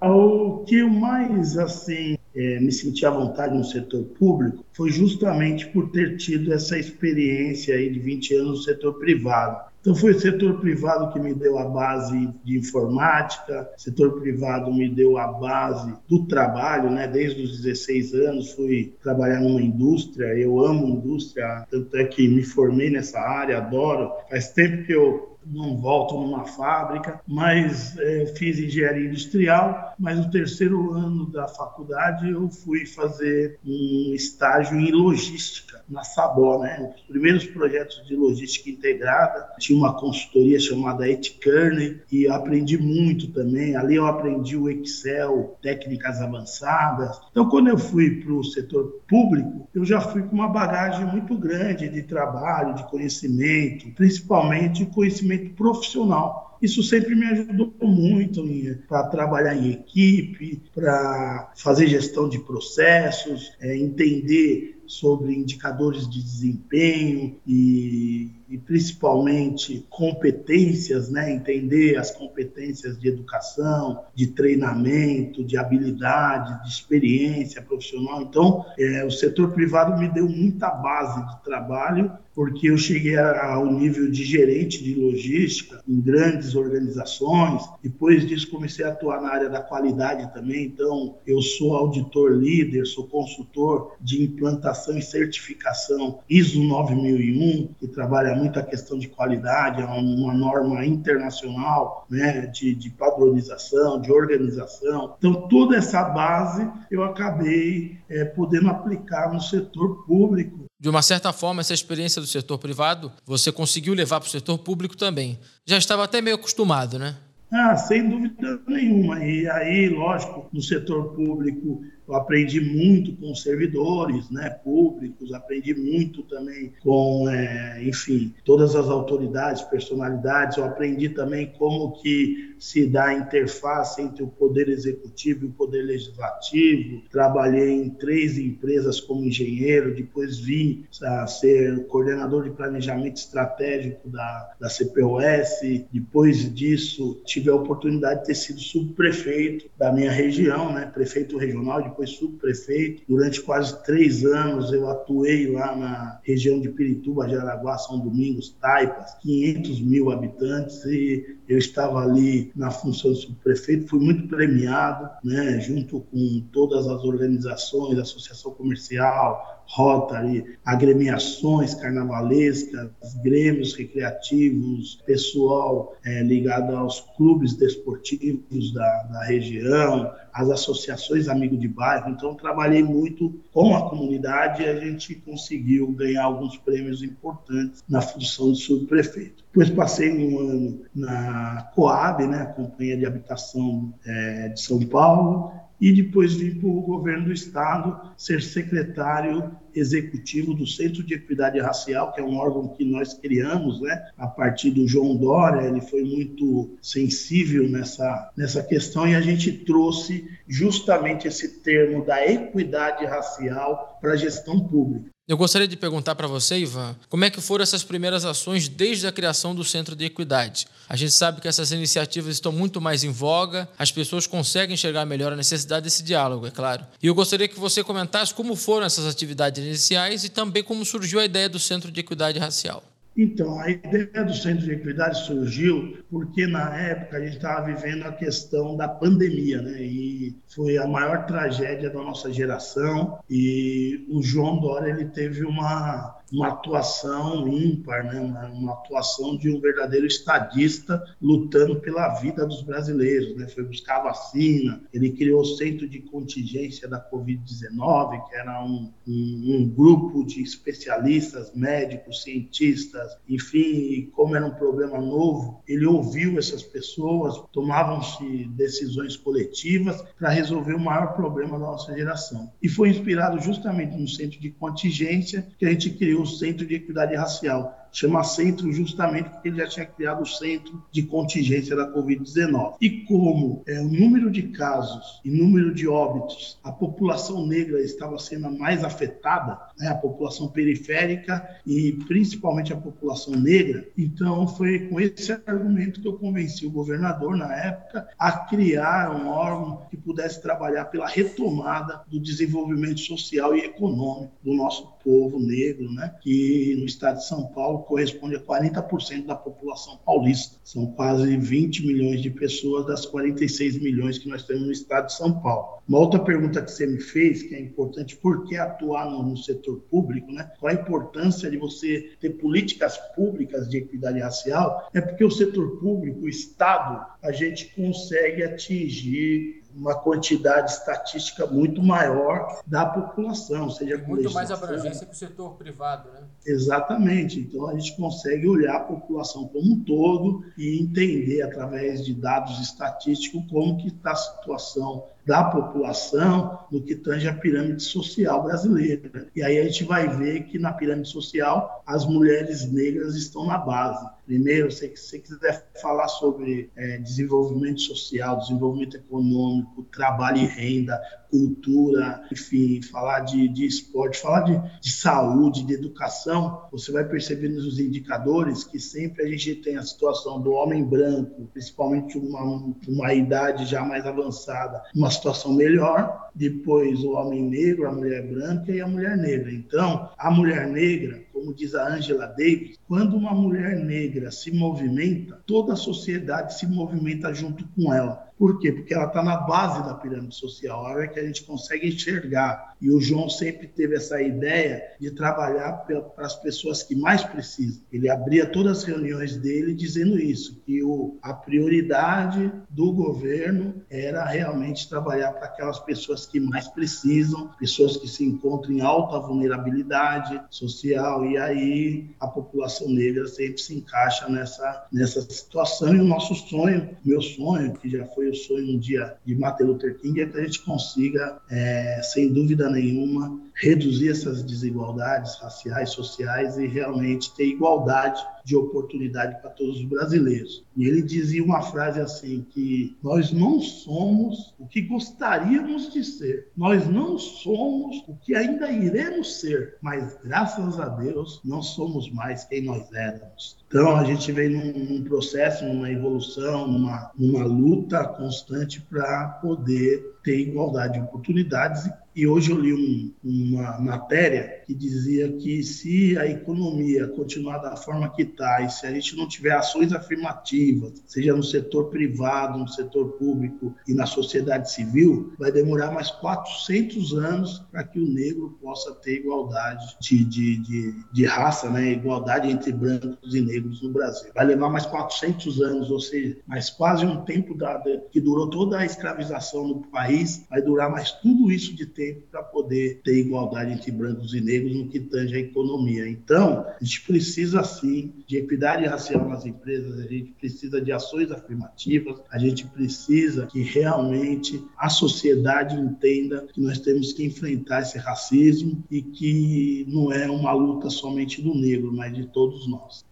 O 0.00 0.64
que 0.66 0.78
eu 0.78 0.88
mais 0.88 1.56
assim 1.56 2.18
é, 2.34 2.58
me 2.58 2.72
senti 2.72 3.06
à 3.06 3.10
vontade 3.10 3.56
no 3.56 3.64
setor 3.64 4.02
público 4.18 4.64
foi 4.72 4.90
justamente 4.90 5.66
por 5.68 5.90
ter 5.90 6.16
tido 6.16 6.52
essa 6.52 6.76
experiência 6.76 7.76
aí 7.76 7.88
de 7.88 8.00
20 8.00 8.34
anos 8.34 8.50
no 8.50 8.64
setor 8.64 8.94
privado. 8.94 9.71
Então 9.82 9.96
foi 9.96 10.12
o 10.12 10.20
setor 10.20 10.60
privado 10.60 11.12
que 11.12 11.18
me 11.18 11.34
deu 11.34 11.58
a 11.58 11.64
base 11.64 12.32
de 12.44 12.56
informática, 12.56 13.68
o 13.76 13.80
setor 13.80 14.20
privado 14.20 14.72
me 14.72 14.88
deu 14.88 15.18
a 15.18 15.26
base 15.26 15.92
do 16.08 16.24
trabalho, 16.28 16.88
né? 16.88 17.08
Desde 17.08 17.42
os 17.42 17.60
16 17.60 18.14
anos 18.14 18.52
fui 18.52 18.94
trabalhar 19.02 19.40
numa 19.40 19.60
indústria, 19.60 20.38
eu 20.38 20.64
amo 20.64 20.86
indústria, 20.86 21.66
tanto 21.68 21.96
é 21.96 22.04
que 22.04 22.28
me 22.28 22.44
formei 22.44 22.90
nessa 22.90 23.18
área, 23.18 23.58
adoro. 23.58 24.12
Faz 24.30 24.52
tempo 24.52 24.84
que 24.86 24.92
eu 24.92 25.31
não 25.46 25.76
volto 25.76 26.14
numa 26.14 26.44
fábrica, 26.44 27.20
mas 27.26 27.96
é, 27.98 28.26
fiz 28.36 28.58
engenharia 28.58 29.08
industrial. 29.08 29.94
Mas 29.98 30.18
no 30.18 30.30
terceiro 30.30 30.92
ano 30.92 31.26
da 31.30 31.48
faculdade 31.48 32.30
eu 32.30 32.48
fui 32.50 32.86
fazer 32.86 33.58
um 33.64 34.12
estágio 34.14 34.78
em 34.78 34.90
logística 34.90 35.82
na 35.88 36.02
Sabó, 36.02 36.58
né? 36.58 36.92
Os 36.96 37.02
primeiros 37.02 37.44
projetos 37.46 38.06
de 38.06 38.16
logística 38.16 38.70
integrada. 38.70 39.52
Tinha 39.58 39.78
uma 39.78 39.94
consultoria 39.94 40.58
chamada 40.58 41.08
Ed 41.08 41.30
Kearney 41.40 42.00
e 42.10 42.28
aprendi 42.28 42.78
muito 42.78 43.28
também. 43.28 43.76
Ali 43.76 43.96
eu 43.96 44.06
aprendi 44.06 44.56
o 44.56 44.70
Excel, 44.70 45.58
técnicas 45.62 46.20
avançadas. 46.20 47.20
Então, 47.30 47.48
quando 47.48 47.68
eu 47.68 47.78
fui 47.78 48.22
para 48.22 48.32
o 48.32 48.44
setor 48.44 49.02
público, 49.08 49.68
eu 49.74 49.84
já 49.84 50.00
fui 50.00 50.22
com 50.22 50.34
uma 50.34 50.48
bagagem 50.48 51.06
muito 51.06 51.36
grande 51.36 51.88
de 51.88 52.02
trabalho, 52.02 52.74
de 52.74 52.88
conhecimento, 52.88 53.90
principalmente 53.94 54.86
conhecimento 54.86 55.31
conhecimento 55.32 55.54
profissional. 55.54 56.58
Isso 56.60 56.82
sempre 56.82 57.14
me 57.14 57.26
ajudou 57.26 57.74
muito 57.82 58.44
para 58.88 59.04
trabalhar 59.08 59.56
em 59.56 59.72
equipe, 59.72 60.62
para 60.72 61.52
fazer 61.56 61.88
gestão 61.88 62.28
de 62.28 62.38
processos, 62.38 63.52
é, 63.60 63.76
entender 63.76 64.80
sobre 64.86 65.34
indicadores 65.34 66.08
de 66.08 66.22
desempenho 66.22 67.36
e, 67.46 68.30
e, 68.52 68.58
principalmente 68.58 69.86
competências, 69.88 71.08
né? 71.08 71.32
entender 71.32 71.96
as 71.96 72.10
competências 72.10 72.98
de 73.00 73.08
educação, 73.08 74.04
de 74.14 74.26
treinamento, 74.26 75.42
de 75.42 75.56
habilidade, 75.56 76.62
de 76.62 76.68
experiência 76.68 77.62
profissional. 77.62 78.20
Então, 78.20 78.66
é, 78.78 79.06
o 79.06 79.10
setor 79.10 79.52
privado 79.52 79.98
me 79.98 80.06
deu 80.06 80.28
muita 80.28 80.68
base 80.68 81.26
de 81.26 81.42
trabalho 81.42 82.12
porque 82.34 82.70
eu 82.70 82.78
cheguei 82.78 83.16
ao 83.18 83.66
nível 83.66 84.10
de 84.10 84.24
gerente 84.24 84.82
de 84.82 84.94
logística 84.94 85.82
em 85.86 86.00
grandes 86.00 86.54
organizações. 86.54 87.62
Depois 87.82 88.26
disso, 88.26 88.50
comecei 88.50 88.84
a 88.84 88.88
atuar 88.88 89.20
na 89.20 89.28
área 89.28 89.48
da 89.50 89.60
qualidade 89.60 90.32
também. 90.32 90.64
Então, 90.64 91.16
eu 91.26 91.42
sou 91.42 91.76
auditor 91.76 92.32
líder, 92.32 92.86
sou 92.86 93.06
consultor 93.06 93.96
de 94.00 94.22
implantação 94.22 94.96
e 94.96 95.02
certificação 95.02 96.20
ISO 96.28 96.62
9001, 96.62 97.68
que 97.78 97.88
trabalha 97.88 98.34
muito 98.42 98.58
a 98.58 98.62
questão 98.62 98.98
de 98.98 99.08
qualidade, 99.08 99.80
é 99.80 99.84
uma 99.84 100.34
norma 100.34 100.84
internacional 100.84 102.06
né, 102.10 102.46
de, 102.46 102.74
de 102.74 102.90
padronização, 102.90 104.00
de 104.00 104.10
organização. 104.10 105.14
Então, 105.18 105.48
toda 105.48 105.76
essa 105.76 106.02
base 106.02 106.68
eu 106.90 107.04
acabei 107.04 107.98
é, 108.08 108.24
podendo 108.24 108.68
aplicar 108.68 109.32
no 109.32 109.40
setor 109.40 110.04
público 110.04 110.66
de 110.82 110.88
uma 110.88 111.00
certa 111.00 111.32
forma, 111.32 111.60
essa 111.60 111.72
experiência 111.72 112.20
do 112.20 112.26
setor 112.26 112.58
privado 112.58 113.12
você 113.24 113.52
conseguiu 113.52 113.94
levar 113.94 114.18
para 114.18 114.26
o 114.26 114.30
setor 114.30 114.58
público 114.58 114.96
também. 114.96 115.38
Já 115.64 115.78
estava 115.78 116.02
até 116.02 116.20
meio 116.20 116.34
acostumado, 116.34 116.98
né? 116.98 117.14
Ah, 117.52 117.76
sem 117.76 118.08
dúvida 118.08 118.60
nenhuma. 118.66 119.24
E 119.24 119.48
aí, 119.48 119.88
lógico, 119.90 120.48
no 120.52 120.60
setor 120.60 121.14
público 121.14 121.84
eu 122.12 122.16
aprendi 122.16 122.60
muito 122.60 123.16
com 123.16 123.34
servidores 123.34 124.30
né, 124.30 124.50
públicos, 124.50 125.32
aprendi 125.32 125.74
muito 125.74 126.22
também 126.24 126.72
com, 126.82 127.26
é, 127.28 127.82
enfim, 127.82 128.34
todas 128.44 128.76
as 128.76 128.88
autoridades, 128.88 129.62
personalidades. 129.62 130.58
Eu 130.58 130.64
aprendi 130.64 131.08
também 131.08 131.52
como 131.58 131.92
que 132.02 132.54
se 132.58 132.86
dá 132.86 133.06
a 133.06 133.14
interface 133.14 134.00
entre 134.02 134.22
o 134.22 134.28
poder 134.28 134.68
executivo 134.68 135.44
e 135.44 135.48
o 135.48 135.52
poder 135.52 135.82
legislativo. 135.82 137.02
Trabalhei 137.10 137.72
em 137.72 137.88
três 137.90 138.38
empresas 138.38 139.00
como 139.00 139.24
engenheiro, 139.24 139.94
depois 139.94 140.38
vim 140.38 140.84
a 141.02 141.26
ser 141.26 141.86
coordenador 141.86 142.44
de 142.44 142.50
planejamento 142.50 143.16
estratégico 143.16 144.08
da, 144.08 144.54
da 144.60 144.68
CPOS. 144.68 145.86
Depois 145.90 146.54
disso, 146.54 147.20
tive 147.24 147.48
a 147.50 147.54
oportunidade 147.54 148.20
de 148.20 148.26
ter 148.26 148.34
sido 148.34 148.60
subprefeito 148.60 149.70
da 149.78 149.90
minha 149.90 150.12
região, 150.12 150.72
né, 150.72 150.86
prefeito 150.86 151.38
regional, 151.38 151.82
depois 151.82 152.01
subprefeito. 152.06 153.02
Durante 153.08 153.40
quase 153.40 153.82
três 153.84 154.24
anos 154.24 154.72
eu 154.72 154.88
atuei 154.88 155.50
lá 155.50 155.76
na 155.76 156.20
região 156.22 156.60
de 156.60 156.68
Pirituba, 156.68 157.28
Jaraguá, 157.28 157.78
São 157.78 157.98
Domingos, 157.98 158.56
Taipas, 158.60 159.14
500 159.22 159.80
mil 159.80 160.10
habitantes 160.10 160.84
e 160.84 161.36
eu 161.48 161.58
estava 161.58 162.00
ali 162.00 162.50
na 162.56 162.70
função 162.70 163.12
de 163.12 163.20
subprefeito, 163.20 163.88
fui 163.88 164.00
muito 164.00 164.28
premiado, 164.28 165.10
né, 165.22 165.60
junto 165.60 166.00
com 166.00 166.42
todas 166.52 166.86
as 166.86 167.04
organizações, 167.04 167.98
associação 167.98 168.52
comercial, 168.52 169.61
Rotary, 169.66 170.58
agremiações 170.64 171.74
carnavalescas, 171.74 172.90
grêmios 173.22 173.74
recreativos, 173.74 175.02
pessoal 175.06 175.96
é, 176.04 176.22
ligado 176.22 176.76
aos 176.76 177.00
clubes 177.16 177.54
desportivos 177.54 178.72
da, 178.72 179.02
da 179.04 179.24
região, 179.24 180.12
as 180.32 180.50
associações 180.50 181.28
Amigo 181.28 181.56
de 181.56 181.68
Bairro. 181.68 182.10
Então, 182.10 182.34
trabalhei 182.34 182.82
muito 182.82 183.40
com 183.52 183.76
a 183.76 183.88
comunidade 183.88 184.62
e 184.62 184.66
a 184.66 184.78
gente 184.78 185.14
conseguiu 185.16 185.90
ganhar 185.92 186.24
alguns 186.24 186.56
prêmios 186.56 187.02
importantes 187.02 187.82
na 187.88 188.00
função 188.00 188.52
de 188.52 188.58
subprefeito. 188.58 189.44
Depois 189.52 189.68
passei 189.68 190.10
um 190.10 190.38
ano 190.38 190.80
na 190.94 191.70
Coab, 191.74 192.26
né, 192.26 192.42
a 192.42 192.46
Companhia 192.46 192.96
de 192.96 193.04
Habitação 193.04 193.92
é, 194.06 194.48
de 194.48 194.60
São 194.60 194.80
Paulo, 194.80 195.52
e 195.82 195.92
depois 195.92 196.34
vim 196.34 196.54
para 196.54 196.68
o 196.68 196.80
governo 196.80 197.24
do 197.24 197.32
estado 197.32 198.12
ser 198.16 198.40
secretário 198.40 199.50
executivo 199.74 200.54
do 200.54 200.64
Centro 200.64 201.02
de 201.02 201.14
Equidade 201.14 201.58
Racial, 201.58 202.12
que 202.12 202.20
é 202.20 202.24
um 202.24 202.36
órgão 202.36 202.68
que 202.68 202.84
nós 202.84 203.14
criamos, 203.14 203.80
né, 203.80 204.10
a 204.16 204.28
partir 204.28 204.70
do 204.70 204.86
João 204.86 205.16
Dória, 205.16 205.66
ele 205.66 205.80
foi 205.80 206.04
muito 206.04 206.76
sensível 206.80 207.68
nessa, 207.68 208.30
nessa 208.36 208.62
questão 208.62 209.08
e 209.08 209.16
a 209.16 209.20
gente 209.20 209.50
trouxe 209.50 210.30
justamente 210.46 211.26
esse 211.26 211.60
termo 211.60 212.04
da 212.04 212.24
equidade 212.24 213.04
racial 213.04 213.98
para 214.00 214.12
a 214.12 214.16
gestão 214.16 214.60
pública. 214.60 215.11
Eu 215.28 215.36
gostaria 215.36 215.68
de 215.68 215.76
perguntar 215.76 216.16
para 216.16 216.26
você, 216.26 216.58
Ivan, 216.58 216.96
como 217.08 217.24
é 217.24 217.30
que 217.30 217.40
foram 217.40 217.62
essas 217.62 217.84
primeiras 217.84 218.24
ações 218.24 218.68
desde 218.68 219.06
a 219.06 219.12
criação 219.12 219.54
do 219.54 219.62
Centro 219.62 219.94
de 219.94 220.04
Equidade? 220.04 220.66
A 220.88 220.96
gente 220.96 221.12
sabe 221.12 221.40
que 221.40 221.46
essas 221.46 221.70
iniciativas 221.70 222.34
estão 222.34 222.50
muito 222.50 222.80
mais 222.80 223.04
em 223.04 223.10
voga, 223.10 223.68
as 223.78 223.92
pessoas 223.92 224.26
conseguem 224.26 224.74
enxergar 224.74 225.06
melhor 225.06 225.32
a 225.32 225.36
necessidade 225.36 225.84
desse 225.84 226.02
diálogo, 226.02 226.48
é 226.48 226.50
claro. 226.50 226.84
E 227.00 227.06
eu 227.06 227.14
gostaria 227.14 227.46
que 227.46 227.58
você 227.58 227.84
comentasse 227.84 228.34
como 228.34 228.56
foram 228.56 228.84
essas 228.84 229.06
atividades 229.06 229.64
iniciais 229.64 230.24
e 230.24 230.28
também 230.28 230.64
como 230.64 230.84
surgiu 230.84 231.20
a 231.20 231.24
ideia 231.24 231.48
do 231.48 231.58
Centro 231.60 231.92
de 231.92 232.00
Equidade 232.00 232.40
Racial. 232.40 232.82
Então, 233.16 233.60
a 233.60 233.70
ideia 233.70 234.24
do 234.24 234.34
Centro 234.34 234.64
de 234.64 234.72
Equidade 234.72 235.26
surgiu 235.26 235.98
porque, 236.10 236.46
na 236.46 236.74
época, 236.76 237.18
a 237.18 237.20
gente 237.20 237.36
estava 237.36 237.66
vivendo 237.66 238.04
a 238.04 238.12
questão 238.12 238.76
da 238.76 238.88
pandemia, 238.88 239.60
né? 239.60 239.82
E 239.82 240.34
foi 240.48 240.78
a 240.78 240.86
maior 240.86 241.26
tragédia 241.26 241.90
da 241.90 242.02
nossa 242.02 242.32
geração. 242.32 243.18
E 243.28 244.06
o 244.10 244.22
João 244.22 244.60
Dória 244.60 244.90
ele 244.90 245.06
teve 245.06 245.44
uma 245.44 246.21
uma 246.32 246.48
atuação 246.48 247.46
ímpar, 247.46 248.04
né? 248.04 248.18
uma, 248.18 248.46
uma, 248.46 248.72
atuação 248.72 249.36
de 249.36 249.50
um 249.50 249.60
verdadeiro 249.60 250.06
estadista 250.06 251.02
lutando 251.20 251.78
pela 251.80 252.08
vida 252.20 252.46
dos 252.46 252.62
brasileiros. 252.62 253.36
Né? 253.36 253.46
Foi 253.48 253.64
buscar 253.64 254.02
vacina, 254.02 254.82
ele 254.92 255.10
criou 255.12 255.42
o 255.42 255.44
Centro 255.44 255.86
de 255.86 256.00
Contingência 256.00 256.88
da 256.88 256.98
Covid-19, 257.10 258.28
que 258.28 258.34
era 258.34 258.64
um, 258.64 258.90
um, 259.06 259.56
um, 259.56 259.68
grupo 259.68 260.24
de 260.24 260.42
especialistas, 260.42 261.52
médicos, 261.54 262.22
cientistas, 262.22 263.12
enfim, 263.28 264.10
como 264.12 264.34
era 264.34 264.46
um 264.46 264.54
problema 264.54 264.98
novo, 264.98 265.62
ele 265.68 265.84
ouviu 265.84 266.38
essas 266.38 266.62
pessoas, 266.62 267.42
tomavam-se 267.52 268.46
decisões 268.56 269.16
coletivas 269.16 270.02
para 270.18 270.30
resolver 270.30 270.74
o 270.74 270.80
maior 270.80 271.14
problema 271.14 271.58
da 271.58 271.66
nossa 271.66 271.94
geração. 271.94 272.50
E 272.62 272.68
foi 272.68 272.88
inspirado 272.88 273.38
justamente 273.40 273.96
no 273.96 274.08
Centro 274.08 274.40
de 274.40 274.50
Contingência 274.50 275.46
que 275.58 275.66
a 275.66 275.70
gente 275.70 275.90
criou 275.90 276.21
o 276.22 276.26
Centro 276.26 276.66
de 276.66 276.76
Equidade 276.76 277.14
Racial, 277.14 277.82
chama 277.92 278.24
centro 278.24 278.72
justamente 278.72 279.28
porque 279.28 279.48
ele 279.48 279.58
já 279.58 279.68
tinha 279.68 279.86
criado 279.86 280.22
o 280.22 280.26
centro 280.26 280.82
de 280.90 281.02
contingência 281.02 281.76
da 281.76 281.92
Covid-19. 281.92 282.76
E 282.80 283.04
como 283.04 283.62
é, 283.66 283.78
o 283.80 283.88
número 283.88 284.30
de 284.30 284.44
casos 284.44 285.20
e 285.24 285.30
número 285.30 285.74
de 285.74 285.86
óbitos, 285.86 286.58
a 286.64 286.72
população 286.72 287.46
negra 287.46 287.80
estava 287.80 288.18
sendo 288.18 288.46
a 288.46 288.50
mais 288.50 288.82
afetada, 288.82 289.60
né, 289.78 289.88
a 289.88 289.94
população 289.94 290.48
periférica 290.48 291.48
e 291.66 291.92
principalmente 292.06 292.72
a 292.72 292.76
população 292.76 293.34
negra, 293.34 293.86
então 293.96 294.46
foi 294.46 294.80
com 294.88 295.00
esse 295.00 295.32
argumento 295.46 296.00
que 296.00 296.08
eu 296.08 296.14
convenci 296.14 296.66
o 296.66 296.70
governador 296.70 297.36
na 297.36 297.54
época 297.54 298.08
a 298.18 298.32
criar 298.32 299.14
um 299.14 299.28
órgão 299.28 299.82
que 299.90 299.96
pudesse 299.96 300.40
trabalhar 300.40 300.86
pela 300.86 301.06
retomada 301.06 302.02
do 302.08 302.20
desenvolvimento 302.20 303.00
social 303.00 303.56
e 303.56 303.60
econômico 303.60 304.32
do 304.42 304.54
nosso 304.54 304.92
povo 305.02 305.38
negro, 305.38 305.90
né, 305.92 306.14
que 306.20 306.76
no 306.78 306.84
estado 306.84 307.16
de 307.16 307.26
São 307.26 307.46
Paulo 307.46 307.80
corresponde 307.80 308.36
a 308.36 308.40
40% 308.40 309.26
da 309.26 309.34
população 309.34 309.98
paulista. 310.04 310.58
São 310.62 310.86
quase 310.86 311.36
20 311.36 311.86
milhões 311.86 312.22
de 312.22 312.30
pessoas 312.30 312.86
das 312.86 313.06
46 313.06 313.80
milhões 313.80 314.18
que 314.18 314.28
nós 314.28 314.44
temos 314.44 314.62
no 314.62 314.72
estado 314.72 315.06
de 315.06 315.14
São 315.14 315.40
Paulo. 315.40 315.82
Uma 315.88 315.98
outra 315.98 316.20
pergunta 316.20 316.62
que 316.62 316.70
você 316.70 316.86
me 316.86 317.00
fez, 317.00 317.42
que 317.42 317.54
é 317.54 317.60
importante, 317.60 318.16
por 318.16 318.46
que 318.46 318.56
atuar 318.56 319.10
no, 319.10 319.22
no 319.22 319.36
setor 319.36 319.61
público, 319.90 320.32
né? 320.32 320.50
Qual 320.58 320.70
a 320.70 320.74
importância 320.74 321.50
de 321.50 321.56
você 321.56 322.12
ter 322.20 322.30
políticas 322.30 322.98
públicas 323.14 323.68
de 323.68 323.78
equidade 323.78 324.20
racial? 324.20 324.88
É 324.92 325.00
porque 325.00 325.24
o 325.24 325.30
setor 325.30 325.78
público, 325.78 326.22
o 326.22 326.28
Estado, 326.28 327.06
a 327.22 327.32
gente 327.32 327.74
consegue 327.74 328.42
atingir 328.42 329.62
uma 329.74 329.94
quantidade 329.94 330.70
estatística 330.70 331.46
muito 331.46 331.82
maior 331.82 332.60
da 332.66 332.84
população, 332.84 333.70
seja 333.70 333.98
com 333.98 334.10
muito 334.10 334.32
mais 334.32 334.50
abrangência 334.50 335.06
que 335.06 335.14
o 335.14 335.16
setor 335.16 335.54
privado, 335.56 336.10
né? 336.10 336.20
Exatamente. 336.44 337.40
Então 337.40 337.68
a 337.68 337.74
gente 337.74 337.96
consegue 337.96 338.46
olhar 338.46 338.76
a 338.76 338.80
população 338.80 339.48
como 339.48 339.72
um 339.72 339.80
todo 339.80 340.44
e 340.58 340.78
entender 340.78 341.42
através 341.42 342.04
de 342.04 342.14
dados 342.14 342.60
estatísticos 342.60 343.42
como 343.50 343.78
que 343.78 343.88
está 343.88 344.12
a 344.12 344.16
situação 344.16 345.04
da 345.24 345.44
população 345.44 346.58
no 346.70 346.82
que 346.82 346.96
tange 346.96 347.28
a 347.28 347.34
pirâmide 347.34 347.82
social 347.82 348.42
brasileira. 348.42 349.28
E 349.36 349.42
aí 349.42 349.58
a 349.58 349.64
gente 349.64 349.84
vai 349.84 350.08
ver 350.08 350.44
que 350.44 350.58
na 350.58 350.72
pirâmide 350.72 351.08
social 351.08 351.82
as 351.86 352.04
mulheres 352.04 352.70
negras 352.70 353.14
estão 353.14 353.46
na 353.46 353.58
base. 353.58 354.04
Primeiro, 354.26 354.70
se 354.72 354.88
você 354.96 355.18
quiser 355.18 355.70
falar 355.80 356.08
sobre 356.08 356.70
é, 356.74 356.98
desenvolvimento 356.98 357.80
social, 357.80 358.38
desenvolvimento 358.38 358.96
econômico, 358.96 359.84
trabalho 359.92 360.38
e 360.38 360.46
renda, 360.46 361.00
cultura, 361.32 362.22
enfim, 362.30 362.82
falar 362.82 363.20
de, 363.20 363.48
de 363.48 363.64
esporte, 363.64 364.20
falar 364.20 364.42
de, 364.42 364.80
de 364.82 364.92
saúde, 364.92 365.64
de 365.64 365.72
educação, 365.72 366.68
você 366.70 366.92
vai 366.92 367.08
perceber 367.08 367.48
nos 367.48 367.78
indicadores 367.80 368.64
que 368.64 368.78
sempre 368.78 369.24
a 369.24 369.28
gente 369.30 369.54
tem 369.54 369.78
a 369.78 369.82
situação 369.82 370.42
do 370.42 370.52
homem 370.52 370.84
branco, 370.84 371.48
principalmente 371.50 372.18
uma, 372.18 372.74
uma 372.86 373.14
idade 373.14 373.64
já 373.64 373.82
mais 373.82 374.04
avançada, 374.06 374.82
uma 374.94 375.10
situação 375.10 375.54
melhor, 375.54 376.28
depois 376.34 377.02
o 377.02 377.12
homem 377.12 377.42
negro, 377.42 377.88
a 377.88 377.92
mulher 377.92 378.26
branca 378.26 378.70
e 378.70 378.82
a 378.82 378.86
mulher 378.86 379.16
negra. 379.16 379.50
Então, 379.50 380.10
a 380.18 380.30
mulher 380.30 380.66
negra, 380.68 381.22
como 381.32 381.54
diz 381.54 381.74
a 381.74 381.94
Angela 381.94 382.26
Davis, 382.26 382.78
quando 382.86 383.16
uma 383.16 383.34
mulher 383.34 383.82
negra 383.82 384.30
se 384.30 384.50
movimenta, 384.50 385.40
toda 385.46 385.72
a 385.72 385.76
sociedade 385.76 386.58
se 386.58 386.66
movimenta 386.66 387.32
junto 387.32 387.66
com 387.68 387.92
ela 387.92 388.31
Por 388.42 388.58
quê? 388.58 388.72
Porque 388.72 388.92
ela 388.92 389.06
está 389.06 389.22
na 389.22 389.36
base 389.36 389.84
da 389.84 389.94
pirâmide 389.94 390.34
social, 390.34 390.84
a 390.84 390.88
hora 390.88 391.06
que 391.06 391.20
a 391.20 391.24
gente 391.24 391.44
consegue 391.44 391.86
enxergar. 391.86 392.74
E 392.80 392.90
o 392.90 393.00
João 393.00 393.30
sempre 393.30 393.68
teve 393.68 393.94
essa 393.94 394.20
ideia 394.20 394.82
de 394.98 395.12
trabalhar 395.12 395.86
para 396.16 396.26
as 396.26 396.34
pessoas 396.34 396.82
que 396.82 396.96
mais 396.96 397.22
precisam. 397.22 397.80
Ele 397.92 398.10
abria 398.10 398.44
todas 398.44 398.78
as 398.78 398.82
reuniões 398.82 399.36
dele 399.36 399.72
dizendo 399.72 400.18
isso, 400.18 400.60
que 400.66 400.82
o, 400.82 401.16
a 401.22 401.32
prioridade 401.32 402.50
do 402.68 402.92
governo 402.92 403.80
era 403.88 404.24
realmente 404.24 404.88
trabalhar 404.88 405.34
para 405.34 405.46
aquelas 405.46 405.78
pessoas 405.78 406.26
que 406.26 406.40
mais 406.40 406.66
precisam, 406.66 407.48
pessoas 407.60 407.96
que 407.96 408.08
se 408.08 408.24
encontram 408.24 408.72
em 408.72 408.80
alta 408.80 409.20
vulnerabilidade 409.20 410.42
social, 410.50 411.24
e 411.24 411.38
aí 411.38 412.10
a 412.18 412.26
população 412.26 412.88
negra 412.88 413.24
sempre 413.28 413.58
se 413.58 413.72
encaixa 413.76 414.28
nessa, 414.28 414.84
nessa 414.90 415.20
situação. 415.20 415.94
E 415.94 416.00
o 416.00 416.04
nosso 416.04 416.34
sonho, 416.34 416.96
meu 417.04 417.22
sonho, 417.22 417.74
que 417.74 417.88
já 417.88 418.04
foi 418.06 418.31
o 418.32 418.36
sonho 418.36 418.74
um 418.74 418.78
dia 418.78 419.14
de 419.24 419.34
Martin 419.34 419.64
Luther 419.64 419.98
King, 419.98 420.20
é 420.20 420.26
que 420.26 420.38
a 420.38 420.42
gente 420.42 420.62
consiga, 420.62 421.40
é, 421.50 422.00
sem 422.02 422.32
dúvida 422.32 422.68
nenhuma, 422.68 423.40
reduzir 423.54 424.10
essas 424.10 424.42
desigualdades 424.42 425.36
raciais, 425.36 425.90
sociais 425.90 426.56
e 426.56 426.66
realmente 426.66 427.34
ter 427.34 427.46
igualdade 427.46 428.22
de 428.44 428.56
oportunidade 428.56 429.40
para 429.40 429.50
todos 429.50 429.78
os 429.78 429.84
brasileiros. 429.84 430.64
E 430.76 430.86
ele 430.86 431.02
dizia 431.02 431.44
uma 431.44 431.62
frase 431.62 432.00
assim 432.00 432.44
que 432.50 432.96
nós 433.02 433.32
não 433.32 433.60
somos 433.60 434.54
o 434.58 434.66
que 434.66 434.82
gostaríamos 434.82 435.92
de 435.92 436.02
ser. 436.02 436.48
Nós 436.56 436.88
não 436.88 437.18
somos 437.18 438.02
o 438.08 438.16
que 438.16 438.34
ainda 438.34 438.70
iremos 438.70 439.40
ser, 439.40 439.76
mas 439.80 440.18
graças 440.24 440.80
a 440.80 440.88
Deus 440.88 441.40
não 441.44 441.62
somos 441.62 442.10
mais 442.10 442.44
quem 442.44 442.64
nós 442.64 442.92
éramos. 442.92 443.62
Então 443.68 443.96
a 443.96 444.04
gente 444.04 444.30
vem 444.32 444.50
num, 444.50 444.84
num 444.84 445.04
processo, 445.04 445.64
numa 445.64 445.90
evolução, 445.90 446.68
numa, 446.68 447.10
numa 447.16 447.44
luta 447.44 448.04
constante 448.04 448.80
para 448.80 449.28
poder 449.40 450.12
ter 450.22 450.38
igualdade 450.38 450.94
de 450.94 451.00
oportunidades 451.00 451.88
e 452.14 452.26
hoje 452.26 452.50
eu 452.50 452.60
li 452.60 452.74
um, 452.74 453.14
uma 453.24 453.78
matéria 453.80 454.62
que 454.66 454.74
dizia 454.74 455.32
que 455.32 455.62
se 455.62 456.16
a 456.18 456.26
economia 456.26 457.08
continuar 457.08 457.58
da 457.58 457.74
forma 457.74 458.10
que 458.10 458.22
está 458.22 458.60
e 458.60 458.68
se 458.68 458.86
a 458.86 458.92
gente 458.92 459.16
não 459.16 459.26
tiver 459.26 459.52
ações 459.52 459.94
afirmativas, 459.94 461.02
seja 461.06 461.34
no 461.34 461.42
setor 461.42 461.88
privado, 461.88 462.58
no 462.58 462.68
setor 462.68 463.12
público 463.12 463.74
e 463.88 463.94
na 463.94 464.04
sociedade 464.04 464.70
civil, 464.70 465.32
vai 465.38 465.50
demorar 465.50 465.90
mais 465.90 466.10
400 466.10 467.14
anos 467.14 467.64
para 467.70 467.82
que 467.82 467.98
o 467.98 468.06
negro 468.06 468.58
possa 468.60 468.94
ter 468.96 469.20
igualdade 469.20 469.96
de, 469.98 470.22
de, 470.22 470.56
de, 470.58 470.94
de 471.10 471.24
raça, 471.24 471.70
né? 471.70 471.92
igualdade 471.92 472.50
entre 472.50 472.72
brancos 472.72 473.34
e 473.34 473.40
negros 473.40 473.80
no 473.82 473.90
Brasil. 473.90 474.30
Vai 474.34 474.44
levar 474.44 474.68
mais 474.68 474.84
400 474.84 475.62
anos, 475.62 475.90
ou 475.90 475.98
seja, 475.98 476.36
mais 476.46 476.68
quase 476.68 477.06
um 477.06 477.24
tempo 477.24 477.54
da, 477.54 477.82
que 478.10 478.20
durou 478.20 478.50
toda 478.50 478.78
a 478.78 478.84
escravização 478.84 479.66
no 479.66 479.80
país, 479.86 480.11
vai 480.48 480.62
durar 480.62 480.90
mais 480.90 481.10
tudo 481.12 481.50
isso 481.50 481.74
de 481.74 481.86
tempo 481.86 482.02
tempo 482.02 482.22
para 482.30 482.42
poder 482.42 483.00
ter 483.04 483.18
igualdade 483.18 483.72
entre 483.72 483.90
brancos 483.90 484.34
e 484.34 484.40
negros 484.40 484.74
no 484.74 484.88
que 484.88 485.00
tange 485.00 485.34
a 485.34 485.38
economia. 485.38 486.08
Então, 486.08 486.66
a 486.68 486.84
gente 486.84 487.02
precisa, 487.02 487.62
sim, 487.62 488.12
de 488.26 488.36
equidade 488.36 488.84
racial 488.86 489.28
nas 489.28 489.46
empresas, 489.46 489.98
a 489.98 490.06
gente 490.06 490.32
precisa 490.32 490.80
de 490.80 490.92
ações 490.92 491.30
afirmativas, 491.30 492.20
a 492.30 492.38
gente 492.38 492.66
precisa 492.66 493.46
que 493.46 493.62
realmente 493.62 494.62
a 494.76 494.88
sociedade 494.88 495.76
entenda 495.76 496.46
que 496.52 496.60
nós 496.60 496.78
temos 496.78 497.12
que 497.12 497.24
enfrentar 497.24 497.82
esse 497.82 497.98
racismo 497.98 498.82
e 498.90 499.02
que 499.02 499.86
não 499.88 500.12
é 500.12 500.28
uma 500.30 500.52
luta 500.52 500.90
somente 500.90 501.40
do 501.40 501.54
negro, 501.54 501.92
mas 501.92 502.14
de 502.14 502.26
todos 502.26 502.68
nós. 502.68 503.04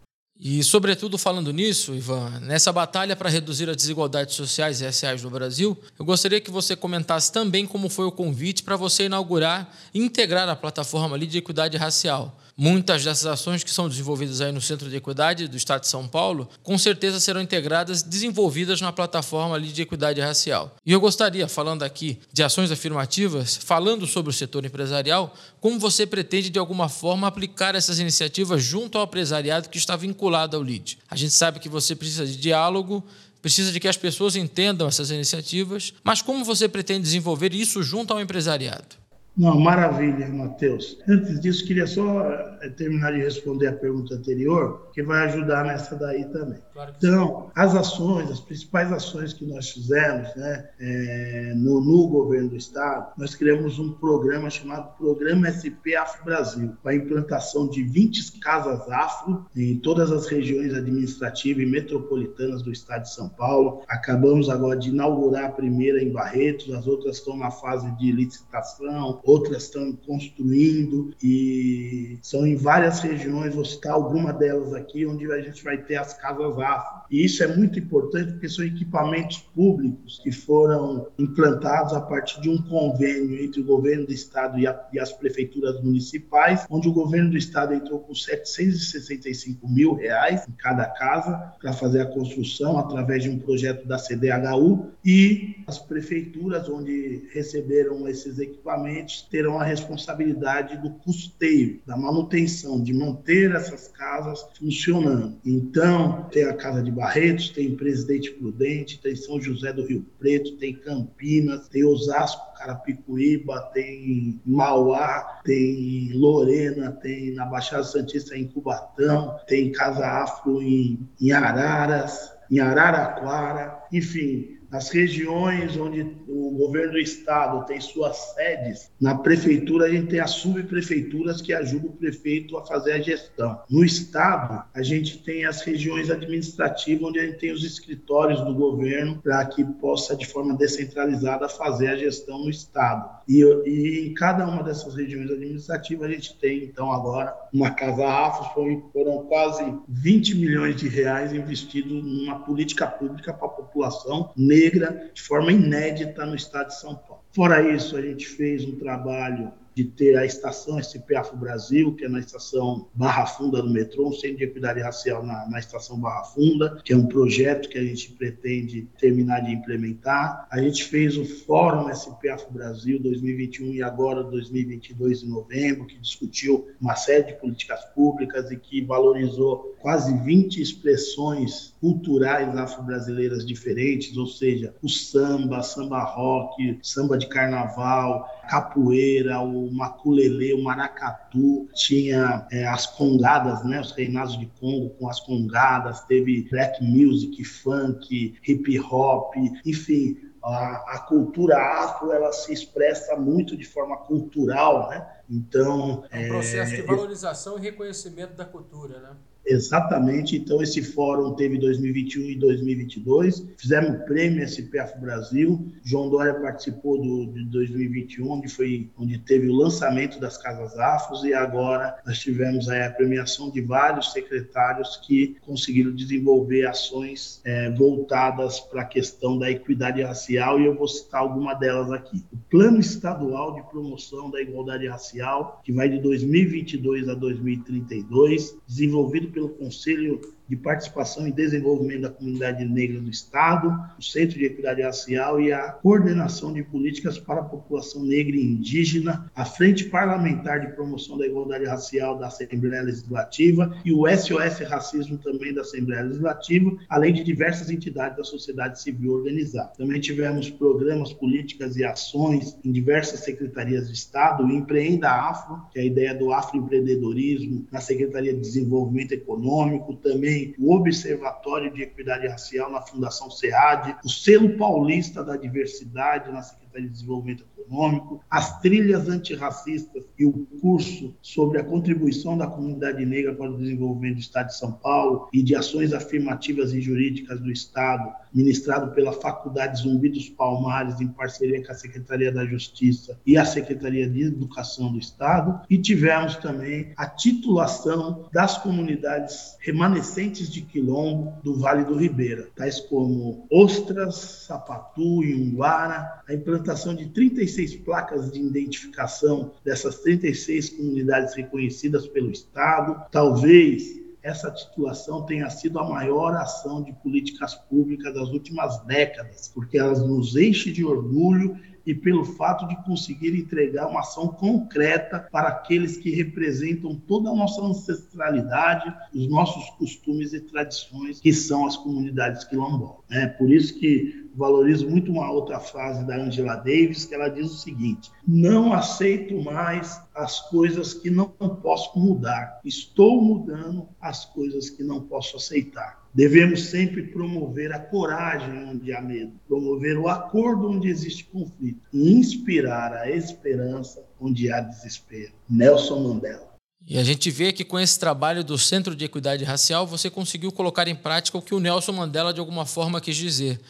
E, 0.43 0.65
sobretudo, 0.65 1.19
falando 1.19 1.53
nisso, 1.53 1.95
Ivan, 1.95 2.41
nessa 2.41 2.73
batalha 2.73 3.15
para 3.15 3.29
reduzir 3.29 3.69
as 3.69 3.77
desigualdades 3.77 4.35
sociais 4.35 4.81
e 4.81 4.87
raciais 4.87 5.23
no 5.23 5.29
Brasil, 5.29 5.77
eu 5.99 6.05
gostaria 6.05 6.41
que 6.41 6.51
você 6.51 6.75
comentasse 6.75 7.31
também 7.31 7.67
como 7.67 7.91
foi 7.91 8.07
o 8.07 8.13
convite 8.13 8.63
para 8.63 8.75
você 8.75 9.05
inaugurar 9.05 9.71
e 9.93 10.01
integrar 10.01 10.49
a 10.49 10.57
plataforma 10.57 11.15
ali 11.15 11.27
de 11.27 11.37
equidade 11.37 11.77
racial. 11.77 12.41
Muitas 12.63 13.03
dessas 13.03 13.25
ações 13.25 13.65
que 13.65 13.71
são 13.71 13.89
desenvolvidas 13.89 14.43
aí 14.43 14.53
no 14.53 14.61
Centro 14.61 14.91
de 14.91 14.95
Equidade 14.95 15.49
do 15.49 15.57
Estado 15.57 15.81
de 15.81 15.89
São 15.89 16.07
Paulo, 16.07 16.47
com 16.63 16.77
certeza 16.77 17.19
serão 17.19 17.41
integradas, 17.41 18.03
desenvolvidas 18.03 18.83
na 18.83 18.93
plataforma 18.93 19.55
ali 19.55 19.69
de 19.69 19.81
equidade 19.81 20.21
racial. 20.21 20.77
E 20.85 20.93
eu 20.93 21.01
gostaria, 21.01 21.49
falando 21.49 21.85
aqui 21.85 22.21
de 22.31 22.43
ações 22.43 22.71
afirmativas, 22.71 23.57
falando 23.57 24.07
sobre 24.07 24.29
o 24.29 24.33
setor 24.35 24.63
empresarial, 24.67 25.35
como 25.59 25.79
você 25.79 26.05
pretende 26.05 26.51
de 26.51 26.59
alguma 26.59 26.91
forma 26.91 27.27
aplicar 27.27 27.75
essas 27.75 27.99
iniciativas 27.99 28.63
junto 28.63 28.99
ao 28.99 29.05
empresariado 29.05 29.71
que 29.71 29.79
está 29.79 29.97
vinculado 29.97 30.55
ao 30.55 30.63
LEAD. 30.63 30.99
A 31.11 31.17
gente 31.17 31.33
sabe 31.33 31.61
que 31.61 31.69
você 31.71 31.97
precisa 31.97 32.27
de 32.27 32.37
diálogo, 32.37 33.03
precisa 33.41 33.73
de 33.73 33.81
que 33.81 33.89
as 33.89 33.97
pessoas 33.97 34.37
entendam 34.37 34.87
essas 34.87 35.11
iniciativas, 35.11 35.95
mas 36.05 36.21
como 36.21 36.45
você 36.45 36.69
pretende 36.69 37.05
desenvolver 37.05 37.55
isso 37.55 37.83
junto 37.83 38.13
ao 38.13 38.21
empresariado? 38.21 39.01
Não, 39.37 39.59
maravilha, 39.59 40.29
Matheus. 40.29 40.99
Antes 41.09 41.41
disso, 41.41 41.67
queria 41.67 41.87
só 41.87 42.31
eh, 42.63 42.69
terminar 42.77 43.13
de 43.13 43.21
responder 43.21 43.69
a 43.69 43.73
pergunta 43.73 44.15
anterior, 44.15 44.91
que 44.93 45.03
vai 45.03 45.27
ajudar 45.27 45.65
nessa 45.65 45.97
daí 45.97 46.25
também. 46.27 46.59
Claro 46.73 46.93
então, 46.97 47.51
as 47.55 47.75
ações, 47.75 48.31
as 48.31 48.41
principais 48.41 48.93
ações 48.93 49.33
que 49.33 49.47
nós 49.47 49.71
fizemos 49.71 50.35
né, 50.35 50.69
é, 50.81 51.53
no, 51.57 51.81
no, 51.81 52.09
governo 52.09 52.51
do 52.51 52.57
Estado, 52.57 53.13
nós 53.17 53.35
criamos 53.35 53.79
um 53.79 53.93
programa 53.93 54.51
chamado 54.51 54.97
Programa 54.97 55.51
SP 55.51 55.95
Afro 55.97 56.25
Brasil, 56.25 56.75
para 56.83 56.93
a 56.93 56.97
implantação 56.97 57.69
de 57.69 57.83
20 57.83 58.41
casas 58.41 58.89
afro 58.91 59.47
em 59.57 59.79
todas 59.79 60.11
as 60.11 60.27
regiões 60.27 60.75
administrativas 60.75 61.63
e 61.63 61.67
metropolitanas 61.67 62.63
do 62.63 62.73
Estado 62.73 63.03
de 63.03 63.15
São 63.15 63.29
Paulo. 63.29 63.83
Acabamos 63.89 64.51
agora 64.51 64.79
de 64.79 64.91
inaugurar 64.91 65.47
a 65.47 65.53
primeira 65.53 66.03
em 66.03 66.13
Barretos, 66.13 66.73
as 66.75 66.87
outras 66.87 67.17
estão 67.17 67.37
na 67.37 67.51
fase 67.51 67.91
de 67.97 68.13
licitação 68.13 69.20
outras 69.25 69.65
estão 69.65 69.93
construindo 69.93 71.15
e 71.23 72.19
são 72.23 72.47
em 72.47 72.57
várias 72.57 73.01
regiões, 73.01 73.55
vou 73.55 73.65
citar 73.65 73.93
alguma 73.93 74.33
delas 74.33 74.73
aqui, 74.75 75.07
onde 75.07 75.31
a 75.31 75.41
gente 75.41 75.63
vai 75.63 75.79
ter 75.79 75.97
as 75.97 76.15
casas 76.15 76.59
afro. 76.59 77.01
E 77.11 77.25
isso 77.25 77.43
é 77.43 77.47
muito 77.47 77.79
importante 77.79 78.33
porque 78.33 78.49
são 78.49 78.65
equipamentos 78.65 79.39
públicos 79.55 80.21
que 80.23 80.31
foram 80.31 81.09
implantados 81.19 81.93
a 81.93 82.01
partir 82.01 82.41
de 82.41 82.49
um 82.49 82.63
convênio 82.63 83.43
entre 83.43 83.61
o 83.61 83.65
governo 83.65 84.07
do 84.07 84.13
estado 84.13 84.59
e, 84.59 84.67
a, 84.67 84.89
e 84.93 84.99
as 84.99 85.13
prefeituras 85.13 85.83
municipais, 85.83 86.67
onde 86.71 86.89
o 86.89 86.93
governo 86.93 87.31
do 87.31 87.37
estado 87.37 87.75
entrou 87.75 88.01
com 88.01 88.15
765 88.15 89.69
mil 89.69 89.95
reais 89.95 90.47
em 90.49 90.53
cada 90.53 90.85
casa 90.87 91.55
para 91.61 91.73
fazer 91.73 92.01
a 92.01 92.07
construção 92.07 92.79
através 92.79 93.23
de 93.23 93.31
um 93.31 93.39
projeto 93.39 93.87
da 93.87 93.99
CDHU 93.99 94.91
e 95.05 95.57
as 95.67 95.79
prefeituras 95.79 96.69
onde 96.69 97.29
receberam 97.33 98.09
esses 98.09 98.39
equipamentos 98.39 99.10
terão 99.31 99.59
a 99.61 99.65
responsabilidade 99.65 100.77
do 100.79 100.91
custeio, 100.91 101.81
da 101.87 101.97
manutenção, 101.97 102.83
de 102.83 102.93
manter 102.93 103.55
essas 103.55 103.89
casas 103.89 104.47
funcionando. 104.59 105.39
Então, 105.45 106.29
tem 106.31 106.45
a 106.45 106.55
Casa 106.55 106.83
de 106.83 106.91
Barretos, 106.91 107.51
tem 107.51 107.75
Presidente 107.77 108.31
Prudente, 108.33 109.01
tem 109.01 109.15
São 109.17 109.41
José 109.41 109.73
do 109.73 109.85
Rio 109.85 110.07
Preto, 110.19 110.57
tem 110.57 110.75
Campinas, 110.75 111.69
tem 111.69 111.85
Osasco, 111.85 112.55
Carapicuíba, 112.57 113.61
tem 113.73 114.41
Mauá, 114.45 115.41
tem 115.45 116.13
Lorena, 116.13 116.93
tem 116.93 117.35
na 117.35 117.47
Baixada 117.47 117.85
Santista 117.85 118.37
em 118.37 118.47
Cubatão, 118.47 119.37
tem 119.47 119.73
Casa 119.73 120.07
Afro 120.07 120.63
em, 120.63 121.09
em 121.21 121.33
Araras, 121.33 122.33
em 122.51 122.59
Araraquara, 122.59 123.83
enfim, 123.93 124.60
nas 124.71 124.89
regiões 124.91 125.77
onde 125.77 126.17
o 126.29 126.51
governo 126.53 126.93
do 126.93 126.99
estado 126.99 127.67
tem 127.67 127.81
suas 127.81 128.17
sedes, 128.35 128.91
na 129.01 129.15
prefeitura 129.17 129.87
a 129.87 129.91
gente 129.91 130.09
tem 130.09 130.21
as 130.21 130.31
subprefeituras 130.33 131.43
que 131.43 131.53
ajudam 131.53 131.91
o 131.91 131.97
prefeito 131.97 132.57
a 132.57 132.65
fazer 132.65 132.93
a 132.93 133.01
gestão. 133.01 133.61
No 133.69 133.85
estado, 133.85 134.65
a 134.73 134.83
gente 134.83 135.19
tem 135.19 135.45
as 135.45 135.63
regiões 135.63 136.11
administrativas 136.11 137.09
onde 137.09 137.19
a 137.19 137.27
gente 137.27 137.39
tem 137.39 137.53
os 137.53 137.65
escritórios 137.65 138.41
do 138.43 138.55
governo 138.55 139.21
para 139.23 139.45
que 139.47 139.65
possa 139.65 140.15
de 140.15 140.27
forma 140.27 140.55
descentralizada 140.55 141.49
fazer 141.49 141.89
a 141.89 141.97
gestão 141.97 142.39
no 142.39 142.51
estado. 142.51 143.21
E, 143.29 143.43
e 143.67 144.09
em 144.09 144.15
cada 144.15 144.47
uma 144.47 144.63
dessas 144.63 144.95
regiões 144.95 145.31
administrativas 145.31 146.09
a 146.09 146.13
gente 146.13 146.39
tem 146.39 146.65
então 146.65 146.93
agora 146.93 147.35
uma 147.53 147.71
casa 147.71 148.07
AFOS, 148.07 148.53
foram 148.93 149.25
quase 149.27 149.75
20 149.89 150.37
milhões 150.37 150.77
de 150.77 150.89
reais 150.89 151.33
investidos 151.33 152.05
numa 152.05 152.41
política 152.41 152.87
pública 152.87 153.33
para 153.33 153.47
a 153.47 153.51
população 153.51 154.31
negra 154.61 155.11
de 155.13 155.23
forma 155.23 155.53
inédita 155.53 156.27
no 156.27 156.35
estado 156.35 156.69
de 156.69 156.79
São 156.79 156.95
Paulo. 156.95 157.25
Fora 157.33 157.63
isso, 157.75 157.97
a 157.97 158.03
gente 158.03 158.27
fez 158.27 158.65
um 158.65 158.77
trabalho 158.77 159.53
de 159.81 159.85
ter 159.85 160.19
a 160.19 160.27
estação 160.27 160.77
SP 160.77 161.17
Afro 161.17 161.39
Brasil, 161.39 161.95
que 161.95 162.05
é 162.05 162.09
na 162.09 162.19
estação 162.19 162.89
Barra 162.93 163.25
Funda 163.25 163.63
do 163.63 163.71
metrô, 163.71 164.09
um 164.09 164.13
centro 164.13 164.37
de 164.37 164.45
equidade 164.45 164.81
racial 164.81 165.25
na, 165.25 165.49
na 165.49 165.59
estação 165.59 165.99
Barra 165.99 166.25
Funda, 166.25 166.79
que 166.85 166.93
é 166.93 166.97
um 166.97 167.07
projeto 167.07 167.69
que 167.69 167.79
a 167.79 167.83
gente 167.83 168.13
pretende 168.13 168.87
terminar 168.99 169.41
de 169.41 169.53
implementar. 169.53 170.47
A 170.51 170.61
gente 170.61 170.85
fez 170.85 171.17
o 171.17 171.25
Fórum 171.25 171.89
SP 171.89 172.29
Afro 172.29 172.53
Brasil 172.53 173.01
2021 173.01 173.75
e 173.75 173.83
agora 173.83 174.23
2022 174.23 175.23
em 175.23 175.31
novembro, 175.31 175.87
que 175.87 175.99
discutiu 175.99 176.69
uma 176.79 176.95
série 176.95 177.33
de 177.33 177.41
políticas 177.41 177.83
públicas 177.95 178.51
e 178.51 178.57
que 178.59 178.83
valorizou 178.83 179.75
quase 179.81 180.15
20 180.15 180.61
expressões 180.61 181.75
culturais 181.81 182.55
afro-brasileiras 182.55 183.47
diferentes, 183.47 184.15
ou 184.17 184.27
seja, 184.27 184.75
o 184.83 184.89
samba, 184.89 185.63
samba 185.63 186.03
rock, 186.05 186.79
samba 186.83 187.17
de 187.17 187.27
carnaval, 187.29 188.29
capoeira, 188.51 189.39
o 189.39 189.73
maculelê, 189.73 190.53
o 190.53 190.65
maracatu, 190.65 191.69
tinha 191.73 192.49
é, 192.51 192.67
as 192.67 192.85
congadas, 192.85 193.65
né, 193.65 193.81
os 193.81 193.93
reinados 193.93 194.37
de 194.37 194.47
Congo 194.59 194.91
com 194.91 195.09
as 195.09 195.21
congadas, 195.21 196.01
teve 196.01 196.49
black 196.51 196.83
music, 196.83 197.45
funk, 197.45 198.35
hip 198.45 198.81
hop, 198.81 199.37
enfim, 199.65 200.17
a, 200.43 200.97
a, 200.97 200.99
cultura 201.07 201.57
afro 201.57 202.11
ela 202.11 202.33
se 202.33 202.53
expressa 202.53 203.15
muito 203.15 203.57
de 203.57 203.65
forma 203.65 203.97
cultural, 203.99 204.89
né? 204.89 205.07
Então 205.29 206.03
é 206.11 206.25
um 206.25 206.29
processo 206.29 206.73
é, 206.73 206.77
de 206.77 206.83
valorização 206.83 207.57
e 207.57 207.61
reconhecimento 207.61 208.35
da 208.35 208.45
cultura, 208.45 208.99
né? 209.01 209.11
Exatamente. 209.51 210.37
Então, 210.37 210.63
esse 210.63 210.81
fórum 210.81 211.35
teve 211.35 211.59
2021 211.59 212.23
e 212.31 212.37
2022. 212.37 213.45
Fizemos 213.57 213.91
o 213.91 214.05
prêmio 214.05 214.45
SPF 214.45 214.97
Brasil. 215.01 215.73
João 215.83 216.09
Dória 216.09 216.35
participou 216.35 217.01
do, 217.03 217.33
de 217.33 217.45
2021, 217.47 218.31
onde, 218.31 218.49
foi, 218.49 218.89
onde 218.97 219.19
teve 219.19 219.49
o 219.49 219.55
lançamento 219.55 220.21
das 220.21 220.39
Casas 220.39 220.79
Afros, 220.79 221.25
e 221.25 221.35
agora 221.35 221.97
nós 222.07 222.21
tivemos 222.21 222.69
a 222.69 222.91
premiação 222.91 223.51
de 223.51 223.61
vários 223.61 224.13
secretários 224.13 224.97
que 225.05 225.37
conseguiram 225.41 225.93
desenvolver 225.93 226.67
ações 226.67 227.41
é, 227.45 227.71
voltadas 227.71 228.61
para 228.61 228.83
a 228.83 228.85
questão 228.87 229.37
da 229.37 229.51
equidade 229.51 230.01
racial, 230.01 230.61
e 230.61 230.67
eu 230.67 230.77
vou 230.77 230.87
citar 230.87 231.23
alguma 231.23 231.55
delas 231.55 231.91
aqui. 231.91 232.25
O 232.33 232.37
Plano 232.49 232.79
Estadual 232.79 233.55
de 233.55 233.63
Promoção 233.63 234.31
da 234.31 234.41
Igualdade 234.41 234.87
Racial, 234.87 235.61
que 235.65 235.73
vai 235.73 235.89
de 235.89 235.99
2022 235.99 237.09
a 237.09 237.15
2032, 237.15 238.57
desenvolvido 238.69 239.29
pelo 239.33 239.40
Conselho 239.49 240.21
de 240.51 240.57
Participação 240.57 241.29
e 241.29 241.33
Desenvolvimento 241.33 242.03
da 242.03 242.11
Comunidade 242.11 242.65
Negra 242.65 243.01
do 243.01 243.09
Estado, 243.09 243.73
o 243.97 244.03
Centro 244.03 244.37
de 244.37 244.47
Equidade 244.47 244.83
Racial 244.83 245.41
e 245.41 245.53
a 245.53 245.71
Coordenação 245.71 246.53
de 246.53 246.65
Políticas 246.65 247.21
para 247.21 247.41
a 247.41 247.45
População 247.45 248.03
Negra 248.03 248.35
e 248.35 248.43
Indígena, 248.43 249.31
a 249.33 249.45
Frente 249.45 249.85
Parlamentar 249.85 250.59
de 250.59 250.73
Promoção 250.75 251.17
da 251.17 251.25
Igualdade 251.25 251.67
Racial 251.67 252.19
da 252.19 252.27
Assembleia 252.27 252.83
Legislativa 252.83 253.77
e 253.85 253.93
o 253.93 254.09
SOS 254.09 254.59
Racismo 254.69 255.19
também 255.19 255.55
da 255.55 255.61
Assembleia 255.61 256.03
Legislativa, 256.03 256.77
além 256.89 257.13
de 257.13 257.23
diversas 257.23 257.71
entidades 257.71 258.17
da 258.17 258.25
sociedade 258.25 258.83
civil 258.83 259.13
organizada. 259.13 259.71
Também 259.79 260.01
tivemos 260.01 260.51
programas, 260.51 261.13
políticas 261.13 261.77
e 261.77 261.85
ações 261.85 262.59
em 262.65 262.73
diversas 262.73 263.21
secretarias 263.21 263.87
de 263.87 263.95
Estado, 263.95 264.43
o 264.43 264.51
Empreenda 264.51 265.13
Afro, 265.13 265.63
que 265.73 265.79
é 265.79 265.83
a 265.83 265.87
ideia 265.87 266.13
do 266.13 266.33
afroempreendedorismo, 266.33 267.67
na 267.71 267.81
Secretaria 267.81 268.35
de 268.35 268.41
Desenvolvimento 268.41 269.13
Econômico, 269.13 269.95
também 269.95 270.40
o 270.59 270.75
Observatório 270.75 271.73
de 271.73 271.83
Equidade 271.83 272.27
Racial 272.27 272.71
na 272.71 272.81
Fundação 272.81 273.31
SEAD, 273.31 273.97
o 274.05 274.09
Selo 274.09 274.57
Paulista 274.57 275.23
da 275.23 275.37
Diversidade 275.37 276.31
na 276.31 276.43
Secretaria 276.43 276.87
de 276.87 276.93
Desenvolvimento 276.93 277.45
Econômico, 277.71 278.21
as 278.29 278.61
trilhas 278.61 279.09
antirracistas 279.09 280.03
e 280.19 280.27
o 280.27 280.33
curso 280.61 281.15
sobre 281.23 281.61
a 281.61 281.65
contribuição 281.65 282.37
da 282.37 282.49
comunidade 282.49 283.07
negra 283.07 283.33
para 283.33 283.51
o 283.51 283.57
desenvolvimento 283.57 284.15
do 284.15 284.21
Estado 284.21 284.49
de 284.49 284.59
São 284.59 284.73
Paulo 284.73 285.29
e 285.33 285.41
de 285.41 285.55
ações 285.55 285.93
afirmativas 285.93 286.75
e 286.75 286.81
jurídicas 286.81 287.41
do 287.41 287.51
Estado, 287.51 288.13
ministrado 288.35 288.93
pela 288.93 289.13
Faculdade 289.13 289.83
Zumbi 289.83 290.09
dos 290.09 290.29
Palmares, 290.29 291.01
em 291.01 291.09
parceria 291.09 291.65
com 291.65 291.71
a 291.71 291.75
Secretaria 291.75 292.33
da 292.33 292.45
Justiça 292.45 293.19
e 293.25 293.37
a 293.37 293.45
Secretaria 293.45 294.09
de 294.09 294.25
Educação 294.25 294.91
do 294.93 294.99
Estado, 294.99 295.61
e 295.71 295.79
tivemos 295.79 296.37
também 296.37 296.93
a 296.97 297.07
titulação 297.07 298.29
das 298.33 298.59
comunidades 298.59 299.57
remanescentes 299.61 300.51
de 300.51 300.63
Quilombo 300.63 301.35
do 301.43 301.57
Vale 301.57 301.85
do 301.85 301.97
Ribeira, 301.97 302.49
tais 302.57 302.81
como 302.81 303.47
Ostras, 303.51 304.17
Sapatu, 304.47 305.23
Iunguara, 305.23 306.23
a 306.29 306.35
implantação 306.35 306.95
de 306.95 307.07
36 307.07 307.60
placas 307.77 308.31
de 308.31 308.41
identificação 308.41 309.53
dessas 309.65 309.99
36 310.01 310.71
comunidades 310.71 311.35
reconhecidas 311.35 312.07
pelo 312.07 312.31
Estado, 312.31 313.05
talvez 313.11 314.01
essa 314.23 314.51
titulação 314.51 315.25
tenha 315.25 315.49
sido 315.49 315.79
a 315.79 315.89
maior 315.89 316.35
ação 316.35 316.83
de 316.83 316.93
políticas 316.93 317.55
públicas 317.55 318.13
das 318.13 318.29
últimas 318.29 318.79
décadas, 318.85 319.51
porque 319.55 319.79
elas 319.79 320.07
nos 320.07 320.37
enchem 320.37 320.73
de 320.73 320.85
orgulho 320.85 321.59
e 321.87 321.95
pelo 321.95 322.25
fato 322.25 322.69
de 322.69 322.77
conseguir 322.85 323.35
entregar 323.35 323.87
uma 323.89 324.01
ação 324.01 324.29
concreta 324.29 325.27
para 325.33 325.49
aqueles 325.49 325.97
que 325.97 326.11
representam 326.11 326.95
toda 326.95 327.31
a 327.31 327.35
nossa 327.35 327.63
ancestralidade, 327.63 328.95
os 329.15 329.27
nossos 329.29 329.71
costumes 329.71 330.33
e 330.33 330.41
tradições, 330.41 331.21
que 331.21 331.33
são 331.33 331.67
as 331.67 331.77
comunidades 331.77 332.45
quilombolas. 332.45 333.01
É 333.11 333.27
por 333.27 333.51
isso 333.51 333.79
que 333.79 334.30
valorizo 334.41 334.89
muito 334.89 335.13
uma 335.13 335.31
outra 335.31 335.61
frase 335.61 336.05
da 336.07 336.17
Angela 336.17 336.57
Davis, 336.57 337.05
que 337.05 337.15
ela 337.15 337.29
diz 337.29 337.53
o 337.53 337.59
seguinte: 337.59 338.11
Não 338.27 338.73
aceito 338.73 339.41
mais 339.43 340.01
as 340.15 340.41
coisas 340.49 340.95
que 340.95 341.11
não 341.11 341.29
posso 341.29 341.97
mudar. 341.99 342.59
Estou 342.65 343.23
mudando 343.23 343.87
as 344.01 344.25
coisas 344.25 344.71
que 344.71 344.83
não 344.83 345.03
posso 345.03 345.37
aceitar. 345.37 346.01
Devemos 346.13 346.65
sempre 346.65 347.03
promover 347.09 347.71
a 347.73 347.79
coragem 347.79 348.65
onde 348.65 348.93
há 348.93 349.01
medo, 349.01 349.33
promover 349.47 349.97
o 349.97 350.09
acordo 350.09 350.69
onde 350.69 350.89
existe 350.89 351.25
conflito 351.25 351.83
e 351.93 352.11
inspirar 352.11 352.95
a 352.95 353.11
esperança 353.11 354.03
onde 354.19 354.51
há 354.51 354.61
desespero. 354.61 355.33
Nelson 355.49 356.01
Mandela. 356.01 356.51
E 356.89 356.99
a 356.99 357.05
gente 357.05 357.31
vê 357.31 357.53
que 357.53 357.63
com 357.63 357.79
esse 357.79 358.01
trabalho 358.01 358.43
do 358.43 358.57
Centro 358.59 358.97
de 358.97 359.05
Equidade 359.05 359.45
Racial, 359.45 359.87
você 359.87 360.09
conseguiu 360.09 360.51
colocar 360.51 360.89
em 360.89 360.95
prática 360.95 361.37
o 361.37 361.43
que 361.43 361.55
o 361.55 361.61
Nelson 361.61 361.93
Mandela 361.93 362.33
de 362.33 362.41
alguma 362.41 362.65
forma 362.65 363.01
quis 363.01 363.17
dizer. 363.17 363.61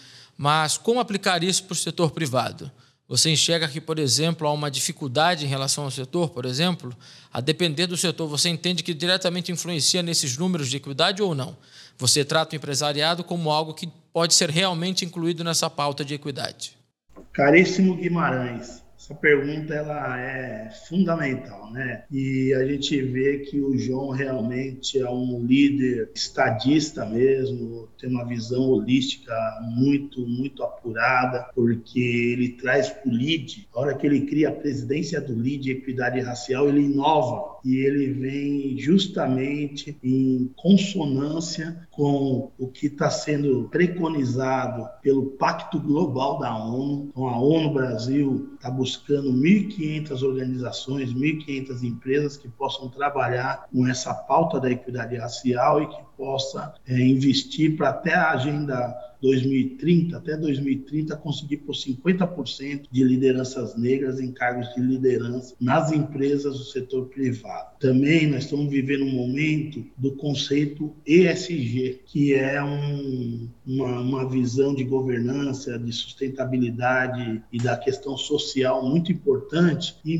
Mas 0.42 0.78
como 0.78 1.00
aplicar 1.00 1.44
isso 1.44 1.64
para 1.64 1.74
o 1.74 1.76
setor 1.76 2.12
privado? 2.12 2.72
Você 3.06 3.28
enxerga 3.28 3.68
que, 3.68 3.78
por 3.78 3.98
exemplo, 3.98 4.48
há 4.48 4.52
uma 4.54 4.70
dificuldade 4.70 5.44
em 5.44 5.48
relação 5.48 5.84
ao 5.84 5.90
setor, 5.90 6.30
por 6.30 6.46
exemplo? 6.46 6.96
A 7.30 7.42
depender 7.42 7.86
do 7.86 7.94
setor, 7.94 8.26
você 8.26 8.48
entende 8.48 8.82
que 8.82 8.94
diretamente 8.94 9.52
influencia 9.52 10.02
nesses 10.02 10.38
números 10.38 10.70
de 10.70 10.78
equidade 10.78 11.22
ou 11.22 11.34
não? 11.34 11.54
Você 11.98 12.24
trata 12.24 12.54
o 12.54 12.56
empresariado 12.56 13.22
como 13.22 13.50
algo 13.50 13.74
que 13.74 13.86
pode 14.14 14.32
ser 14.32 14.48
realmente 14.48 15.04
incluído 15.04 15.44
nessa 15.44 15.68
pauta 15.68 16.02
de 16.02 16.14
equidade? 16.14 16.74
Caríssimo 17.34 17.96
Guimarães, 17.96 18.82
essa 19.00 19.14
pergunta 19.14 19.72
ela 19.72 20.20
é 20.20 20.68
fundamental, 20.86 21.72
né? 21.72 22.04
E 22.10 22.52
a 22.52 22.66
gente 22.66 23.00
vê 23.00 23.38
que 23.38 23.58
o 23.58 23.78
João 23.78 24.10
realmente 24.10 25.00
é 25.00 25.08
um 25.08 25.42
líder 25.42 26.10
estadista 26.14 27.06
mesmo, 27.06 27.88
tem 27.98 28.10
uma 28.10 28.26
visão 28.26 28.60
holística 28.68 29.34
muito, 29.62 30.26
muito 30.26 30.62
apurada, 30.62 31.48
porque 31.54 31.98
ele 31.98 32.50
traz 32.50 32.90
para 32.90 33.10
o 33.10 33.14
LID, 33.14 33.68
a 33.74 33.80
hora 33.80 33.94
que 33.94 34.06
ele 34.06 34.26
cria 34.26 34.50
a 34.50 34.52
presidência 34.52 35.18
do 35.18 35.32
LID 35.32 35.70
Equidade 35.70 36.20
Racial, 36.20 36.68
ele 36.68 36.82
inova 36.82 37.58
e 37.64 37.76
ele 37.78 38.12
vem 38.12 38.78
justamente 38.78 39.96
em 40.02 40.50
consonância 40.56 41.86
com 41.90 42.50
o 42.58 42.68
que 42.68 42.86
está 42.86 43.10
sendo 43.10 43.68
preconizado 43.70 44.88
pelo 45.02 45.26
Pacto 45.32 45.78
Global 45.78 46.38
da 46.38 46.56
ONU. 46.56 47.08
Então, 47.10 47.28
a 47.28 47.38
ONU 47.38 47.72
Brasil 47.72 48.50
está 48.54 48.70
buscando 48.70 49.32
1.500 49.32 50.22
organizações, 50.22 51.12
1.500 51.12 51.82
empresas 51.82 52.36
que 52.36 52.48
possam 52.48 52.88
trabalhar 52.88 53.66
com 53.72 53.86
essa 53.86 54.14
pauta 54.14 54.60
da 54.60 54.70
equidade 54.70 55.16
racial 55.16 55.82
e 55.82 55.86
que 55.86 56.02
possa 56.16 56.74
é, 56.86 56.98
investir 57.00 57.76
para 57.76 57.90
até 57.90 58.14
a 58.14 58.32
agenda 58.32 59.09
2030, 59.20 60.16
até 60.16 60.36
2030, 60.36 61.16
conseguir 61.16 61.58
por 61.58 61.74
50% 61.74 62.86
de 62.90 63.04
lideranças 63.04 63.76
negras 63.76 64.20
em 64.20 64.32
cargos 64.32 64.72
de 64.74 64.80
liderança 64.80 65.54
nas 65.60 65.92
empresas 65.92 66.58
do 66.58 66.64
setor 66.64 67.06
privado. 67.06 67.76
Também 67.78 68.26
nós 68.26 68.44
estamos 68.44 68.70
vivendo 68.70 69.04
um 69.04 69.12
momento 69.12 69.84
do 69.96 70.12
conceito 70.16 70.94
ESG, 71.06 72.00
que 72.06 72.34
é 72.34 72.62
um, 72.62 73.48
uma, 73.70 74.00
uma 74.00 74.28
visão 74.28 74.74
de 74.74 74.82
governança, 74.82 75.78
de 75.78 75.92
sustentabilidade 75.92 77.42
e 77.52 77.58
da 77.58 77.76
questão 77.76 78.16
social 78.16 78.84
muito 78.88 79.12
importante. 79.12 79.96
E, 80.04 80.16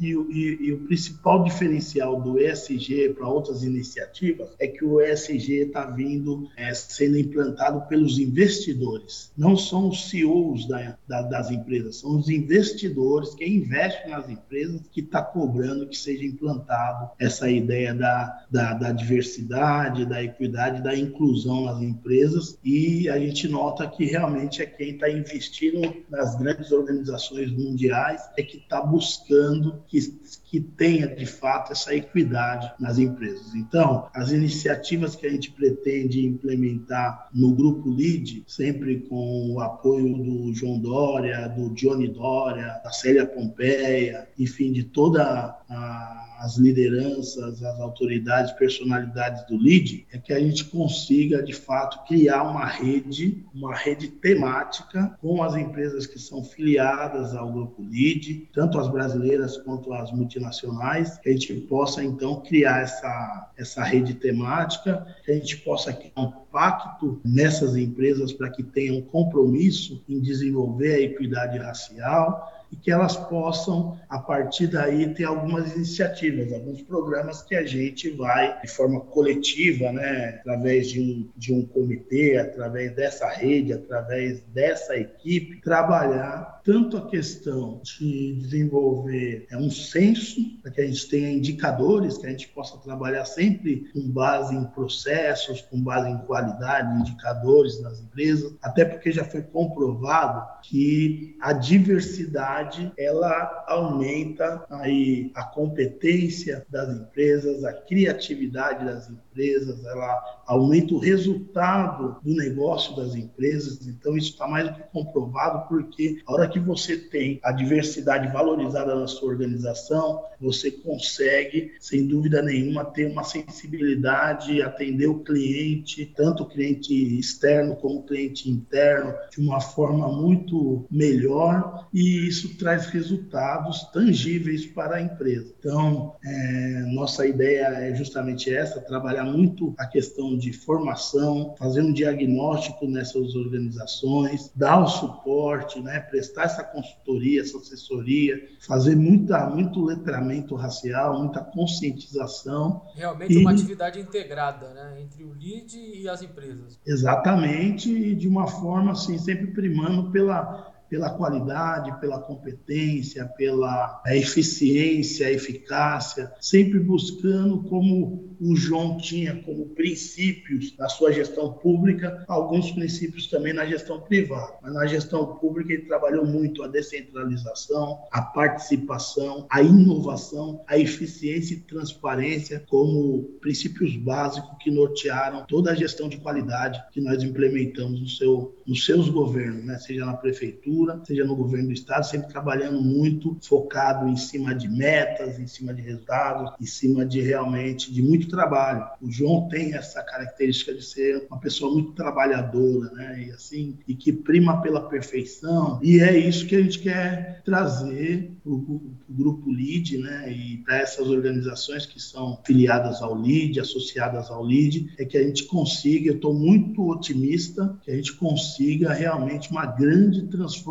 e, 0.00 0.12
e, 0.12 0.66
e 0.66 0.72
o 0.72 0.80
principal 0.80 1.42
diferencial 1.42 2.20
do 2.20 2.38
ESG 2.38 3.14
para 3.14 3.26
outras 3.26 3.62
iniciativas 3.62 4.50
é 4.58 4.66
que 4.66 4.84
o 4.84 5.00
ESG 5.00 5.62
está 5.62 5.86
vindo 5.86 6.48
é, 6.56 6.74
sendo 6.74 7.18
implantado 7.18 7.88
pelos 7.88 8.18
investidores. 8.18 9.32
Não 9.36 9.56
são 9.56 9.88
os 9.88 10.10
CEOs 10.10 10.68
da, 10.68 10.98
da, 11.08 11.22
das 11.22 11.50
empresas, 11.50 11.96
são 11.96 12.18
os 12.18 12.28
investidores 12.28 13.34
que 13.34 13.46
investem 13.46 14.10
nas 14.10 14.28
empresas 14.28 14.82
que 14.92 15.00
está 15.00 15.22
cobrando 15.22 15.86
que 15.86 15.96
seja 15.96 16.24
implantado 16.24 17.10
essa 17.18 17.50
ideia 17.50 17.94
da, 17.94 18.44
da, 18.50 18.74
da 18.74 18.92
diversidade, 18.92 20.04
da 20.04 20.22
equidade, 20.22 20.82
da 20.82 20.96
inclusão 20.96 21.64
nas 21.64 21.80
empresas 21.80 22.58
e 22.64 22.89
a 23.08 23.18
gente 23.18 23.48
nota 23.48 23.86
que 23.86 24.04
realmente 24.04 24.62
é 24.62 24.66
quem 24.66 24.90
está 24.90 25.08
investindo 25.10 26.04
nas 26.08 26.36
grandes 26.36 26.72
organizações 26.72 27.50
mundiais 27.52 28.22
é 28.36 28.42
que 28.42 28.58
está 28.58 28.80
buscando 28.80 29.82
que, 29.86 29.98
que 30.44 30.60
tenha 30.60 31.06
de 31.06 31.26
fato 31.26 31.72
essa 31.72 31.94
equidade 31.94 32.72
nas 32.78 32.98
empresas. 32.98 33.54
Então, 33.54 34.08
as 34.14 34.30
iniciativas 34.30 35.14
que 35.14 35.26
a 35.26 35.30
gente 35.30 35.50
pretende 35.50 36.24
implementar 36.24 37.28
no 37.32 37.54
grupo 37.54 37.90
LEAD, 37.90 38.44
sempre 38.46 39.00
com 39.00 39.54
o 39.54 39.60
apoio 39.60 40.16
do 40.16 40.54
João 40.54 40.78
Dória, 40.78 41.48
do 41.48 41.70
Johnny 41.74 42.08
Dória, 42.08 42.80
da 42.82 42.90
Célia 42.90 43.26
Pompeia, 43.26 44.28
enfim, 44.38 44.72
de 44.72 44.84
toda 44.84 45.59
as 45.70 46.56
lideranças, 46.56 47.62
as 47.62 47.78
autoridades, 47.78 48.52
personalidades 48.52 49.46
do 49.46 49.56
LID, 49.56 50.06
é 50.10 50.18
que 50.18 50.32
a 50.32 50.40
gente 50.40 50.64
consiga, 50.64 51.42
de 51.42 51.52
fato, 51.52 52.02
criar 52.06 52.42
uma 52.42 52.64
rede, 52.64 53.44
uma 53.54 53.74
rede 53.74 54.08
temática 54.08 55.16
com 55.20 55.42
as 55.42 55.54
empresas 55.54 56.06
que 56.06 56.18
são 56.18 56.42
filiadas 56.42 57.34
ao 57.34 57.52
grupo 57.52 57.82
LID, 57.82 58.48
tanto 58.52 58.78
as 58.78 58.88
brasileiras 58.88 59.58
quanto 59.58 59.92
as 59.92 60.10
multinacionais, 60.10 61.18
que 61.18 61.28
a 61.28 61.32
gente 61.32 61.54
possa, 61.54 62.02
então, 62.02 62.40
criar 62.40 62.80
essa, 62.80 63.50
essa 63.56 63.84
rede 63.84 64.14
temática, 64.14 65.06
que 65.24 65.30
a 65.30 65.34
gente 65.34 65.58
possa 65.58 65.92
criar 65.92 66.20
um 66.20 66.32
pacto 66.50 67.20
nessas 67.24 67.76
empresas 67.76 68.32
para 68.32 68.50
que 68.50 68.62
tenham 68.62 69.00
compromisso 69.02 70.02
em 70.08 70.20
desenvolver 70.20 70.94
a 70.94 71.00
equidade 71.00 71.58
racial, 71.58 72.59
e 72.70 72.76
que 72.76 72.90
elas 72.90 73.16
possam, 73.16 73.98
a 74.08 74.18
partir 74.18 74.68
daí, 74.68 75.12
ter 75.14 75.24
algumas 75.24 75.74
iniciativas, 75.74 76.52
alguns 76.52 76.82
programas 76.82 77.42
que 77.42 77.54
a 77.54 77.64
gente 77.66 78.10
vai, 78.10 78.60
de 78.60 78.68
forma 78.68 79.00
coletiva, 79.00 79.90
né, 79.92 80.40
através 80.40 80.88
de 80.88 81.00
um, 81.00 81.28
de 81.36 81.52
um 81.52 81.66
comitê, 81.66 82.36
através 82.38 82.94
dessa 82.94 83.28
rede, 83.28 83.72
através 83.72 84.40
dessa 84.54 84.96
equipe, 84.96 85.60
trabalhar 85.60 86.59
tanto 86.70 86.96
a 86.96 87.08
questão 87.08 87.80
de 87.82 88.32
desenvolver 88.34 89.44
é, 89.50 89.56
um 89.56 89.68
censo, 89.68 90.40
para 90.62 90.70
que 90.70 90.80
a 90.80 90.86
gente 90.86 91.08
tenha 91.08 91.28
indicadores, 91.28 92.16
que 92.16 92.28
a 92.28 92.30
gente 92.30 92.46
possa 92.46 92.78
trabalhar 92.78 93.24
sempre 93.24 93.90
com 93.92 94.08
base 94.08 94.54
em 94.54 94.64
processos, 94.66 95.62
com 95.62 95.82
base 95.82 96.08
em 96.08 96.18
qualidade, 96.18 97.00
indicadores 97.00 97.82
nas 97.82 98.00
empresas, 98.00 98.54
até 98.62 98.84
porque 98.84 99.10
já 99.10 99.24
foi 99.24 99.42
comprovado 99.42 100.46
que 100.62 101.36
a 101.40 101.52
diversidade 101.52 102.92
ela 102.96 103.64
aumenta 103.66 104.64
aí 104.70 105.32
a 105.34 105.42
competência 105.42 106.64
das 106.70 106.88
empresas, 106.88 107.64
a 107.64 107.72
criatividade 107.72 108.84
das 108.84 109.10
empresas, 109.10 109.29
ela 109.36 110.42
aumenta 110.46 110.94
o 110.94 110.98
resultado 110.98 112.16
do 112.22 112.34
negócio 112.34 112.96
das 112.96 113.14
empresas. 113.14 113.86
Então 113.86 114.16
isso 114.16 114.30
está 114.32 114.46
mais 114.46 114.68
do 114.68 114.74
que 114.74 114.82
comprovado 114.92 115.68
porque 115.68 116.20
a 116.26 116.32
hora 116.32 116.48
que 116.48 116.58
você 116.58 116.96
tem 116.96 117.38
a 117.42 117.52
diversidade 117.52 118.32
valorizada 118.32 118.94
na 118.94 119.06
sua 119.06 119.30
organização, 119.30 120.22
você 120.40 120.70
consegue, 120.70 121.72
sem 121.80 122.06
dúvida 122.06 122.42
nenhuma, 122.42 122.84
ter 122.84 123.10
uma 123.10 123.22
sensibilidade, 123.22 124.62
atender 124.62 125.06
o 125.06 125.20
cliente, 125.20 126.06
tanto 126.16 126.42
o 126.42 126.48
cliente 126.48 126.92
externo 127.18 127.76
como 127.76 128.00
o 128.00 128.02
cliente 128.02 128.50
interno, 128.50 129.14
de 129.30 129.40
uma 129.40 129.60
forma 129.60 130.08
muito 130.08 130.86
melhor 130.90 131.88
e 131.92 132.26
isso 132.26 132.56
traz 132.56 132.86
resultados 132.86 133.84
tangíveis 133.92 134.66
para 134.66 134.96
a 134.96 135.02
empresa. 135.02 135.52
Então, 135.58 136.14
é, 136.24 136.84
nossa 136.92 137.26
ideia 137.26 137.66
é 137.66 137.94
justamente 137.94 138.52
essa: 138.52 138.80
trabalhar 138.80 139.19
muito 139.24 139.74
a 139.78 139.86
questão 139.86 140.36
de 140.36 140.52
formação, 140.52 141.54
fazer 141.58 141.82
um 141.82 141.92
diagnóstico 141.92 142.86
nessas 142.86 143.34
organizações, 143.34 144.50
dar 144.54 144.82
o 144.82 144.86
suporte, 144.86 145.80
né, 145.80 146.00
prestar 146.00 146.44
essa 146.44 146.64
consultoria, 146.64 147.40
essa 147.40 147.58
assessoria, 147.58 148.48
fazer 148.66 148.96
muita, 148.96 149.48
muito 149.48 149.84
letramento 149.84 150.54
racial, 150.54 151.18
muita 151.18 151.40
conscientização. 151.40 152.82
Realmente 152.94 153.34
e... 153.34 153.38
uma 153.38 153.52
atividade 153.52 154.00
integrada 154.00 154.72
né, 154.72 155.02
entre 155.02 155.24
o 155.24 155.32
LEAD 155.32 155.76
e 155.76 156.08
as 156.08 156.22
empresas. 156.22 156.78
Exatamente, 156.86 157.90
e 157.90 158.14
de 158.14 158.28
uma 158.28 158.46
forma 158.46 158.92
assim, 158.92 159.18
sempre 159.18 159.48
primando 159.48 160.10
pela 160.10 160.69
pela 160.90 161.10
qualidade, 161.10 161.98
pela 162.00 162.20
competência, 162.20 163.24
pela 163.24 164.02
eficiência, 164.08 165.30
eficácia, 165.30 166.32
sempre 166.40 166.80
buscando 166.80 167.62
como 167.62 168.30
o 168.40 168.56
João 168.56 168.96
tinha 168.96 169.36
como 169.42 169.66
princípios 169.66 170.74
na 170.78 170.88
sua 170.88 171.12
gestão 171.12 171.52
pública, 171.52 172.24
alguns 172.26 172.72
princípios 172.72 173.26
também 173.26 173.52
na 173.52 173.66
gestão 173.66 174.00
privada. 174.00 174.54
Mas 174.62 174.72
na 174.72 174.86
gestão 174.86 175.36
pública 175.36 175.74
ele 175.74 175.82
trabalhou 175.82 176.24
muito 176.24 176.62
a 176.62 176.68
descentralização, 176.68 178.02
a 178.10 178.22
participação, 178.22 179.46
a 179.50 179.60
inovação, 179.60 180.64
a 180.66 180.78
eficiência 180.78 181.54
e 181.54 181.60
transparência 181.60 182.64
como 182.68 183.24
princípios 183.40 183.94
básicos 183.96 184.56
que 184.60 184.70
nortearam 184.70 185.44
toda 185.46 185.72
a 185.72 185.74
gestão 185.74 186.08
de 186.08 186.16
qualidade 186.16 186.82
que 186.92 187.00
nós 187.00 187.22
implementamos 187.22 188.00
no 188.00 188.08
seu, 188.08 188.56
nos 188.66 188.86
seus 188.86 189.10
governos, 189.10 189.66
né? 189.66 189.78
seja 189.78 190.06
na 190.06 190.14
prefeitura, 190.14 190.70
seja 191.04 191.24
no 191.24 191.36
governo 191.36 191.68
do 191.68 191.72
estado, 191.72 192.06
sempre 192.06 192.28
trabalhando 192.28 192.80
muito 192.80 193.36
focado 193.42 194.08
em 194.08 194.16
cima 194.16 194.54
de 194.54 194.68
metas, 194.68 195.38
em 195.38 195.46
cima 195.46 195.72
de 195.74 195.82
resultados, 195.82 196.52
em 196.60 196.66
cima 196.66 197.04
de 197.04 197.20
realmente 197.20 197.92
de 197.92 198.02
muito 198.02 198.28
trabalho. 198.28 198.86
O 199.00 199.10
João 199.10 199.48
tem 199.48 199.74
essa 199.74 200.02
característica 200.02 200.74
de 200.74 200.84
ser 200.84 201.26
uma 201.30 201.38
pessoa 201.38 201.72
muito 201.72 201.92
trabalhadora, 201.92 202.90
né? 202.92 203.24
E 203.26 203.30
assim, 203.30 203.78
e 203.86 203.94
que 203.94 204.12
prima 204.12 204.60
pela 204.62 204.88
perfeição. 204.88 205.78
E 205.82 206.00
é 206.00 206.16
isso 206.16 206.46
que 206.46 206.56
a 206.56 206.62
gente 206.62 206.78
quer 206.78 207.42
trazer 207.44 208.32
para 208.42 208.52
o 208.52 208.96
grupo 209.08 209.50
LEAD, 209.50 209.98
né? 209.98 210.32
E 210.32 210.58
para 210.58 210.78
essas 210.78 211.08
organizações 211.08 211.86
que 211.86 212.00
são 212.00 212.40
filiadas 212.44 213.02
ao 213.02 213.14
LEAD, 213.14 213.60
associadas 213.60 214.30
ao 214.30 214.42
LEAD, 214.42 214.94
é 214.98 215.04
que 215.04 215.16
a 215.16 215.22
gente 215.22 215.44
consiga, 215.44 216.10
eu 216.10 216.14
estou 216.16 216.34
muito 216.34 216.88
otimista, 216.88 217.76
que 217.82 217.90
a 217.90 217.96
gente 217.96 218.14
consiga 218.14 218.92
realmente 218.92 219.50
uma 219.50 219.66
grande 219.66 220.22
transformação 220.28 220.69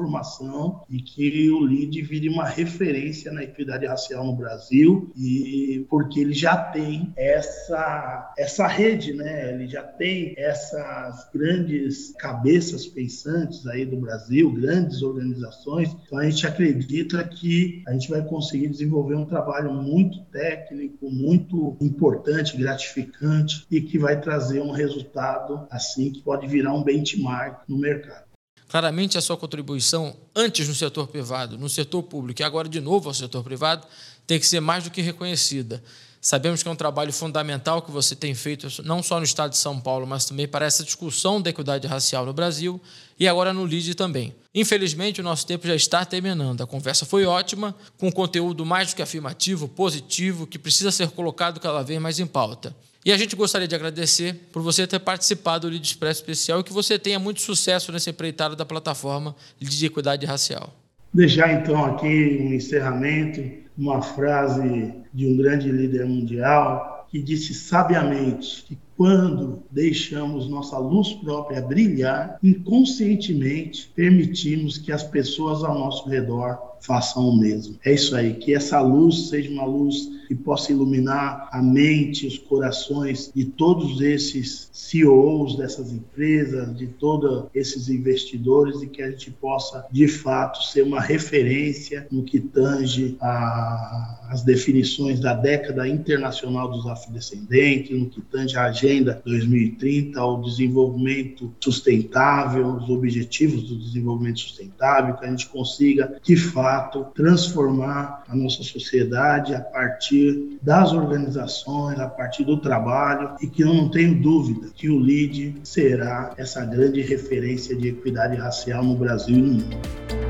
e 0.90 1.02
que 1.02 1.50
o 1.52 1.60
LEAD 1.60 2.02
vire 2.02 2.30
uma 2.30 2.46
referência 2.46 3.32
na 3.32 3.44
equidade 3.44 3.86
racial 3.86 4.26
no 4.26 4.36
Brasil, 4.36 5.12
e 5.16 5.86
porque 5.90 6.20
ele 6.20 6.34
já 6.34 6.56
tem 6.56 7.14
essa, 7.16 8.34
essa 8.38 8.68
rede, 8.68 9.14
né? 9.14 9.54
Ele 9.54 9.68
já 9.68 9.84
tem 9.84 10.34
essas 10.38 11.30
grandes 11.34 12.14
cabeças 12.18 12.86
pensantes 12.88 13.66
aí 13.68 13.86
do 13.86 13.98
Brasil, 13.98 14.52
grandes 14.52 15.02
organizações. 15.02 15.96
Então 16.06 16.20
a 16.20 16.30
gente 16.30 16.46
acredita 16.46 17.24
que 17.24 17.84
a 17.88 17.94
gente 17.94 18.10
vai 18.10 18.24
conseguir 18.24 18.70
desenvolver 18.70 19.16
um 19.16 19.26
trabalho 19.26 19.74
muito 19.74 20.22
técnico, 20.26 21.10
muito 21.10 21.78
importante, 21.82 22.58
gratificante 22.58 23.66
e 23.70 23.82
que 23.82 23.98
vai 23.98 24.20
trazer 24.20 24.62
um 24.62 24.72
resultado 24.72 25.68
assim 25.70 26.12
que 26.12 26.22
pode 26.22 26.48
virar 26.48 26.74
um 26.74 26.84
benchmark 26.84 27.64
no 27.68 27.78
mercado. 27.78 28.29
Claramente, 28.70 29.18
a 29.18 29.22
sua 29.22 29.36
contribuição 29.36 30.16
antes 30.36 30.68
no 30.68 30.76
setor 30.76 31.08
privado, 31.08 31.58
no 31.58 31.68
setor 31.68 32.04
público 32.04 32.42
e 32.42 32.46
agora 32.46 32.70
de 32.70 32.80
novo 32.80 33.10
ao 33.10 33.16
setor 33.16 33.44
privado 33.44 33.86
tem 34.28 34.40
que 34.40 34.46
ser 34.46 34.60
mais 34.60 34.84
do 34.84 34.92
que 34.92 35.02
reconhecida. 35.02 35.84
Sabemos 36.22 36.62
que 36.62 36.70
é 36.70 36.72
um 36.72 36.76
trabalho 36.76 37.12
fundamental 37.12 37.82
que 37.82 37.90
você 37.90 38.16
tem 38.16 38.36
feito, 38.36 38.68
não 38.84 39.02
só 39.02 39.18
no 39.18 39.24
estado 39.24 39.52
de 39.52 39.58
São 39.58 39.80
Paulo, 39.80 40.06
mas 40.06 40.26
também 40.26 40.48
para 40.48 40.68
essa 40.68 40.84
discussão 40.84 41.42
da 41.42 41.50
equidade 41.50 41.88
racial 41.88 42.28
no 42.28 42.34
Brasil 42.34 42.80
e 43.20 43.28
agora 43.28 43.52
no 43.52 43.66
LIDE 43.66 43.96
também. 43.96 44.36
Infelizmente, 44.54 45.20
o 45.20 45.24
nosso 45.24 45.48
tempo 45.48 45.66
já 45.66 45.74
está 45.76 46.06
terminando. 46.06 46.62
A 46.62 46.68
conversa 46.68 47.06
foi 47.08 47.26
ótima, 47.26 47.74
com 47.98 48.12
conteúdo 48.12 48.64
mais 48.64 48.90
do 48.90 48.98
que 48.98 49.02
afirmativo, 49.02 49.68
positivo, 49.68 50.46
que 50.46 50.60
precisa 50.60 50.92
ser 50.92 51.10
colocado 51.10 51.60
cada 51.60 51.82
vez 51.82 52.00
mais 52.00 52.20
em 52.20 52.28
pauta. 52.28 52.76
E 53.06 53.12
a 53.14 53.18
gente 53.18 53.36
gostaria 53.36 53.68
de 53.68 53.76
agradecer 53.76 54.36
por 54.52 54.62
você 54.62 54.86
ter 54.86 55.00
participado 55.00 55.68
do 55.68 55.74
LIDE 55.74 55.88
Expresso 55.88 56.20
Especial 56.20 56.60
e 56.60 56.64
que 56.64 56.74
você 56.74 57.00
tenha 57.00 57.18
muito 57.18 57.42
sucesso 57.42 57.92
nessa 57.92 58.10
empreitada 58.10 58.56
da 58.56 58.66
plataforma 58.66 59.36
LIDE 59.60 59.86
Equidade 59.86 60.26
Racial. 60.26 60.74
Deixar 61.14 61.54
então 61.54 61.86
aqui 61.86 62.40
um 62.42 62.54
encerramento 62.54 63.42
uma 63.80 64.02
frase 64.02 64.94
de 65.14 65.26
um 65.26 65.38
grande 65.38 65.72
líder 65.72 66.06
mundial 66.06 67.08
que 67.10 67.24
disse 67.24 67.54
sabiamente 67.54 68.66
que 68.68 68.78
quando 69.00 69.64
deixamos 69.72 70.50
nossa 70.50 70.78
luz 70.78 71.14
própria 71.14 71.62
brilhar, 71.62 72.38
inconscientemente 72.44 73.90
permitimos 73.96 74.78
que 74.78 74.92
as 74.92 75.04
pessoas 75.04 75.64
ao 75.64 75.74
nosso 75.74 76.10
redor 76.10 76.60
façam 76.82 77.30
o 77.30 77.38
mesmo. 77.38 77.78
É 77.86 77.94
isso 77.94 78.16
aí, 78.16 78.34
que 78.34 78.54
essa 78.54 78.82
luz 78.82 79.30
seja 79.30 79.50
uma 79.50 79.66
luz 79.66 80.10
que 80.28 80.36
possa 80.36 80.72
iluminar 80.72 81.50
a 81.52 81.62
mente, 81.62 82.28
os 82.28 82.38
corações 82.38 83.32
de 83.34 83.46
todos 83.46 84.00
esses 84.00 84.70
CEOs 84.72 85.58
dessas 85.58 85.92
empresas, 85.92 86.78
de 86.78 86.88
todos 86.88 87.46
esses 87.54 87.90
investidores 87.90 88.82
e 88.82 88.88
que 88.88 89.02
a 89.02 89.10
gente 89.10 89.32
possa, 89.32 89.86
de 89.92 90.08
fato, 90.08 90.64
ser 90.64 90.84
uma 90.84 91.02
referência 91.02 92.08
no 92.12 92.24
que 92.24 92.40
tange 92.40 93.18
as 93.20 94.44
definições 94.44 95.20
da 95.20 95.34
década 95.34 95.88
internacional 95.88 96.70
dos 96.70 96.86
afrodescendentes, 96.86 97.98
no 97.98 98.10
que 98.10 98.22
tange 98.22 98.56
a 98.56 98.66
Agenda 98.66 98.89
2030, 99.26 100.24
o 100.24 100.42
desenvolvimento 100.42 101.54
sustentável, 101.60 102.68
os 102.68 102.90
objetivos 102.90 103.64
do 103.64 103.78
desenvolvimento 103.78 104.40
sustentável, 104.40 105.16
que 105.16 105.26
a 105.26 105.30
gente 105.30 105.48
consiga, 105.48 106.18
de 106.24 106.36
fato, 106.36 107.06
transformar 107.16 108.24
a 108.28 108.36
nossa 108.36 108.64
sociedade 108.64 109.54
a 109.54 109.62
partir 109.62 110.58
das 110.62 110.92
organizações, 110.92 112.00
a 112.00 112.08
partir 112.08 112.44
do 112.44 112.58
trabalho, 112.58 113.36
e 113.42 113.48
que 113.48 113.64
eu 113.64 113.74
não 113.74 113.90
tenho 113.90 114.20
dúvida 114.22 114.70
que 114.76 114.90
o 114.90 115.00
LID 115.00 115.56
será 115.64 116.34
essa 116.38 116.66
grande 116.66 117.02
referência 117.02 117.76
de 117.76 117.90
equidade 117.90 118.36
racial 118.36 118.84
no 118.84 118.96
Brasil 118.96 119.38
e 119.38 119.42
no 119.42 119.54
mundo. 119.54 120.29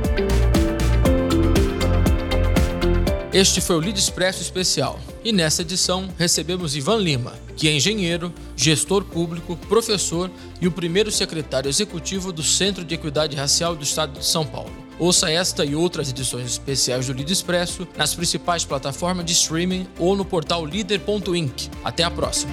Este 3.39 3.61
foi 3.61 3.77
o 3.77 3.79
Lead 3.79 3.97
Expresso 3.97 4.41
Especial 4.41 4.99
e 5.23 5.31
nessa 5.31 5.61
edição 5.61 6.09
recebemos 6.17 6.75
Ivan 6.75 6.97
Lima, 6.97 7.39
que 7.55 7.69
é 7.69 7.71
engenheiro, 7.71 8.33
gestor 8.53 9.05
público, 9.05 9.55
professor 9.55 10.29
e 10.59 10.67
o 10.67 10.71
primeiro 10.71 11.09
secretário 11.09 11.69
executivo 11.69 12.33
do 12.33 12.43
Centro 12.43 12.83
de 12.83 12.95
Equidade 12.95 13.37
Racial 13.37 13.77
do 13.77 13.83
Estado 13.85 14.19
de 14.19 14.25
São 14.25 14.45
Paulo. 14.45 14.73
Ouça 14.99 15.31
esta 15.31 15.63
e 15.63 15.73
outras 15.73 16.09
edições 16.09 16.47
especiais 16.47 17.07
do 17.07 17.13
Lead 17.13 17.31
Expresso 17.31 17.87
nas 17.95 18.13
principais 18.13 18.65
plataformas 18.65 19.23
de 19.23 19.31
streaming 19.31 19.87
ou 19.97 20.17
no 20.17 20.25
portal 20.25 20.65
líder.inc. 20.65 21.69
Até 21.81 22.03
a 22.03 22.11
próxima! 22.11 22.51